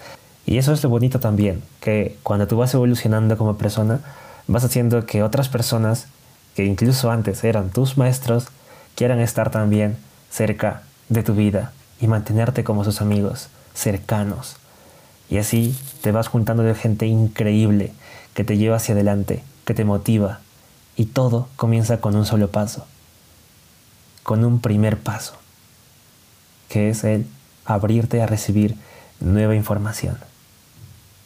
Y 0.47 0.59
eso 0.59 0.73
es 0.73 0.83
lo 0.83 0.91
bonito 0.91 1.19
también, 1.19 1.63
que 1.81 2.17
cuando 2.23 2.47
tú 2.47 2.57
vas 2.57 2.73
evolucionando 2.73 3.37
como 3.37 3.59
persona, 3.59 4.01
vas 4.47 4.65
haciendo 4.65 5.05
que 5.05 5.23
otras 5.23 5.49
personas, 5.49 6.07
que 6.55 6.65
incluso 6.65 7.11
antes 7.11 7.43
eran 7.43 7.71
tus 7.71 7.99
maestros, 7.99 8.47
quieran 8.95 9.21
estar 9.21 9.51
también 9.51 9.97
cerca 10.31 10.83
de 11.09 11.23
tu 11.23 11.35
vida 11.35 11.73
y 12.01 12.07
mantenerte 12.07 12.65
como 12.65 12.85
sus 12.85 13.01
amigos, 13.01 13.49
cercanos. 13.75 14.57
Y 15.29 15.39
así 15.39 15.77
te 16.03 16.13
vas 16.13 16.29
juntando 16.29 16.63
de 16.63 16.75
gente 16.75 17.07
increíble 17.07 17.93
que 18.35 18.45
te 18.45 18.57
lleva 18.57 18.77
hacia 18.77 18.95
adelante, 18.95 19.43
que 19.65 19.75
te 19.75 19.85
motiva. 19.85 20.41
Y 20.97 21.07
todo 21.07 21.49
comienza 21.57 22.01
con 22.01 22.17
un 22.17 22.27
solo 22.27 22.51
paso 22.51 22.87
con 24.27 24.45
un 24.45 24.59
primer 24.59 24.99
paso, 24.99 25.35
que 26.69 26.91
es 26.91 27.05
el 27.05 27.29
abrirte 27.65 28.21
a 28.23 28.27
recibir 28.27 28.75
nueva 29.21 29.55
información. 29.55 30.19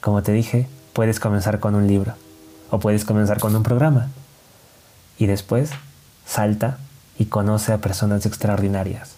Como 0.02 0.22
te 0.22 0.32
dije, 0.32 0.68
puedes 0.92 1.18
comenzar 1.18 1.60
con 1.60 1.74
un 1.74 1.86
libro 1.86 2.12
o 2.68 2.78
puedes 2.78 3.06
comenzar 3.06 3.40
con 3.40 3.56
un 3.56 3.62
programa 3.62 4.08
y 5.16 5.24
después 5.24 5.70
salta 6.26 6.76
y 7.20 7.26
conoce 7.26 7.74
a 7.74 7.78
personas 7.78 8.24
extraordinarias. 8.24 9.10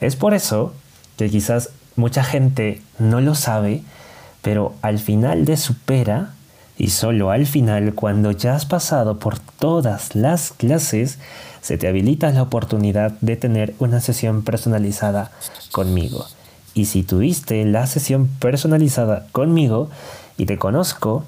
Es 0.00 0.16
por 0.16 0.34
eso 0.34 0.74
que 1.16 1.30
quizás 1.30 1.70
mucha 1.94 2.24
gente 2.24 2.82
no 2.98 3.20
lo 3.20 3.36
sabe, 3.36 3.84
pero 4.42 4.74
al 4.82 4.98
final 4.98 5.44
de 5.44 5.56
Supera 5.56 6.34
y 6.76 6.90
solo 6.90 7.30
al 7.30 7.46
final, 7.46 7.94
cuando 7.94 8.32
ya 8.32 8.56
has 8.56 8.66
pasado 8.66 9.20
por 9.20 9.38
todas 9.38 10.16
las 10.16 10.50
clases, 10.50 11.20
se 11.62 11.78
te 11.78 11.86
habilita 11.86 12.32
la 12.32 12.42
oportunidad 12.42 13.12
de 13.20 13.36
tener 13.36 13.76
una 13.78 14.00
sesión 14.00 14.42
personalizada 14.42 15.30
conmigo. 15.70 16.26
Y 16.74 16.86
si 16.86 17.04
tuviste 17.04 17.64
la 17.64 17.86
sesión 17.86 18.26
personalizada 18.40 19.28
conmigo 19.30 19.90
y 20.36 20.46
te 20.46 20.58
conozco, 20.58 21.24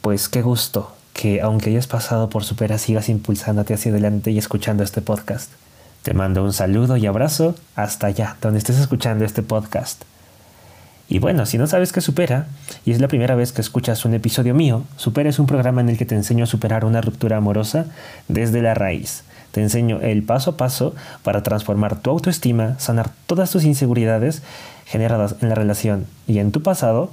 pues 0.00 0.28
qué 0.28 0.42
gusto 0.42 0.95
que 1.16 1.40
aunque 1.40 1.70
hayas 1.70 1.86
pasado 1.86 2.28
por 2.28 2.44
Supera 2.44 2.76
sigas 2.76 3.08
impulsándote 3.08 3.72
hacia 3.72 3.90
adelante 3.90 4.30
y 4.32 4.38
escuchando 4.38 4.84
este 4.84 5.00
podcast. 5.00 5.50
Te 6.02 6.12
mando 6.12 6.44
un 6.44 6.52
saludo 6.52 6.98
y 6.98 7.06
abrazo 7.06 7.54
hasta 7.74 8.08
allá, 8.08 8.36
donde 8.42 8.58
estés 8.58 8.78
escuchando 8.78 9.24
este 9.24 9.42
podcast. 9.42 10.04
Y 11.08 11.18
bueno, 11.18 11.46
si 11.46 11.56
no 11.56 11.66
sabes 11.66 11.92
qué 11.92 12.02
supera, 12.02 12.48
y 12.84 12.92
es 12.92 13.00
la 13.00 13.08
primera 13.08 13.34
vez 13.34 13.52
que 13.52 13.62
escuchas 13.62 14.04
un 14.04 14.12
episodio 14.12 14.52
mío, 14.52 14.84
Supera 14.96 15.30
es 15.30 15.38
un 15.38 15.46
programa 15.46 15.80
en 15.80 15.88
el 15.88 15.96
que 15.96 16.04
te 16.04 16.14
enseño 16.14 16.44
a 16.44 16.48
superar 16.48 16.84
una 16.84 17.00
ruptura 17.00 17.38
amorosa 17.38 17.86
desde 18.28 18.60
la 18.60 18.74
raíz. 18.74 19.24
Te 19.52 19.62
enseño 19.62 20.00
el 20.02 20.22
paso 20.22 20.50
a 20.50 20.56
paso 20.58 20.94
para 21.22 21.42
transformar 21.42 21.96
tu 21.96 22.10
autoestima, 22.10 22.78
sanar 22.78 23.10
todas 23.26 23.50
tus 23.50 23.64
inseguridades 23.64 24.42
generadas 24.84 25.36
en 25.40 25.48
la 25.48 25.54
relación 25.54 26.04
y 26.28 26.40
en 26.40 26.52
tu 26.52 26.62
pasado, 26.62 27.10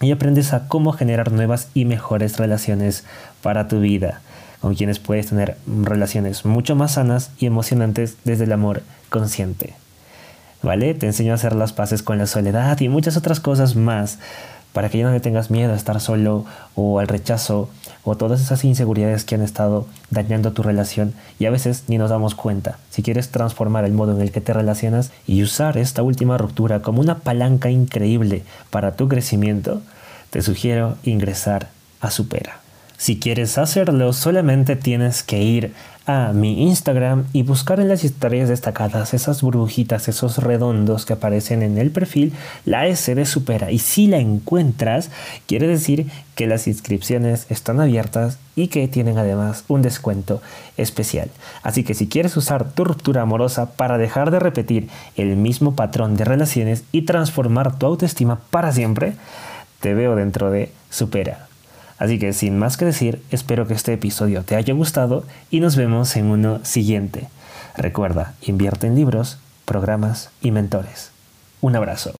y 0.00 0.12
aprendes 0.12 0.52
a 0.52 0.68
cómo 0.68 0.92
generar 0.92 1.32
nuevas 1.32 1.68
y 1.74 1.84
mejores 1.84 2.36
relaciones 2.36 3.04
para 3.42 3.68
tu 3.68 3.80
vida, 3.80 4.20
con 4.60 4.74
quienes 4.74 4.98
puedes 4.98 5.28
tener 5.28 5.56
relaciones 5.66 6.44
mucho 6.44 6.76
más 6.76 6.92
sanas 6.92 7.30
y 7.38 7.46
emocionantes 7.46 8.16
desde 8.24 8.44
el 8.44 8.52
amor 8.52 8.82
consciente. 9.08 9.74
¿vale? 10.62 10.94
Te 10.94 11.06
enseño 11.06 11.32
a 11.32 11.36
hacer 11.36 11.54
las 11.54 11.72
paces 11.72 12.02
con 12.02 12.18
la 12.18 12.26
soledad 12.26 12.80
y 12.80 12.88
muchas 12.88 13.16
otras 13.16 13.40
cosas 13.40 13.76
más 13.76 14.18
para 14.72 14.88
que 14.88 14.98
ya 14.98 15.04
no 15.04 15.12
le 15.12 15.20
tengas 15.20 15.50
miedo 15.50 15.72
a 15.72 15.76
estar 15.76 16.00
solo 16.00 16.44
o 16.74 16.98
al 16.98 17.08
rechazo 17.08 17.68
o 18.04 18.16
todas 18.16 18.40
esas 18.40 18.64
inseguridades 18.64 19.24
que 19.24 19.34
han 19.34 19.42
estado 19.42 19.86
dañando 20.10 20.52
tu 20.52 20.62
relación 20.62 21.14
y 21.38 21.46
a 21.46 21.50
veces 21.50 21.84
ni 21.88 21.98
nos 21.98 22.10
damos 22.10 22.34
cuenta. 22.34 22.78
Si 22.90 23.02
quieres 23.02 23.30
transformar 23.30 23.84
el 23.84 23.92
modo 23.92 24.14
en 24.14 24.20
el 24.20 24.30
que 24.30 24.40
te 24.40 24.52
relacionas 24.52 25.10
y 25.26 25.42
usar 25.42 25.76
esta 25.78 26.02
última 26.02 26.38
ruptura 26.38 26.82
como 26.82 27.00
una 27.00 27.18
palanca 27.18 27.70
increíble 27.70 28.44
para 28.70 28.96
tu 28.96 29.08
crecimiento, 29.08 29.82
te 30.30 30.42
sugiero 30.42 30.96
ingresar 31.02 31.68
a 32.00 32.10
Supera. 32.10 32.60
Si 32.98 33.18
quieres 33.18 33.58
hacerlo, 33.58 34.12
solamente 34.12 34.76
tienes 34.76 35.22
que 35.22 35.42
ir 35.42 35.74
a 36.06 36.32
mi 36.32 36.62
Instagram 36.62 37.26
y 37.32 37.42
buscar 37.42 37.80
en 37.80 37.88
las 37.88 38.04
historias 38.04 38.48
destacadas 38.48 39.12
esas 39.12 39.42
burbujitas, 39.42 40.08
esos 40.08 40.38
redondos 40.38 41.04
que 41.04 41.14
aparecen 41.14 41.62
en 41.62 41.78
el 41.78 41.90
perfil, 41.90 42.32
la 42.64 42.86
S 42.86 43.14
de 43.14 43.26
Supera. 43.26 43.72
Y 43.72 43.80
si 43.80 44.06
la 44.06 44.18
encuentras, 44.18 45.10
quiere 45.46 45.66
decir 45.66 46.06
que 46.36 46.46
las 46.46 46.68
inscripciones 46.68 47.46
están 47.50 47.80
abiertas 47.80 48.38
y 48.54 48.68
que 48.68 48.86
tienen 48.88 49.18
además 49.18 49.64
un 49.68 49.82
descuento 49.82 50.40
especial. 50.76 51.28
Así 51.62 51.82
que 51.82 51.94
si 51.94 52.08
quieres 52.08 52.36
usar 52.36 52.70
tu 52.72 52.84
ruptura 52.84 53.22
amorosa 53.22 53.72
para 53.72 53.98
dejar 53.98 54.30
de 54.30 54.38
repetir 54.38 54.88
el 55.16 55.36
mismo 55.36 55.74
patrón 55.74 56.16
de 56.16 56.24
relaciones 56.24 56.84
y 56.92 57.02
transformar 57.02 57.78
tu 57.78 57.86
autoestima 57.86 58.38
para 58.50 58.72
siempre, 58.72 59.14
te 59.80 59.94
veo 59.94 60.14
dentro 60.14 60.50
de 60.50 60.70
Supera. 60.90 61.45
Así 61.98 62.18
que 62.18 62.32
sin 62.32 62.58
más 62.58 62.76
que 62.76 62.84
decir, 62.84 63.22
espero 63.30 63.66
que 63.66 63.74
este 63.74 63.92
episodio 63.92 64.42
te 64.42 64.56
haya 64.56 64.74
gustado 64.74 65.24
y 65.50 65.60
nos 65.60 65.76
vemos 65.76 66.16
en 66.16 66.26
uno 66.26 66.64
siguiente. 66.64 67.28
Recuerda, 67.76 68.34
invierte 68.42 68.86
en 68.86 68.94
libros, 68.94 69.38
programas 69.64 70.30
y 70.40 70.50
mentores. 70.50 71.10
Un 71.60 71.76
abrazo. 71.76 72.12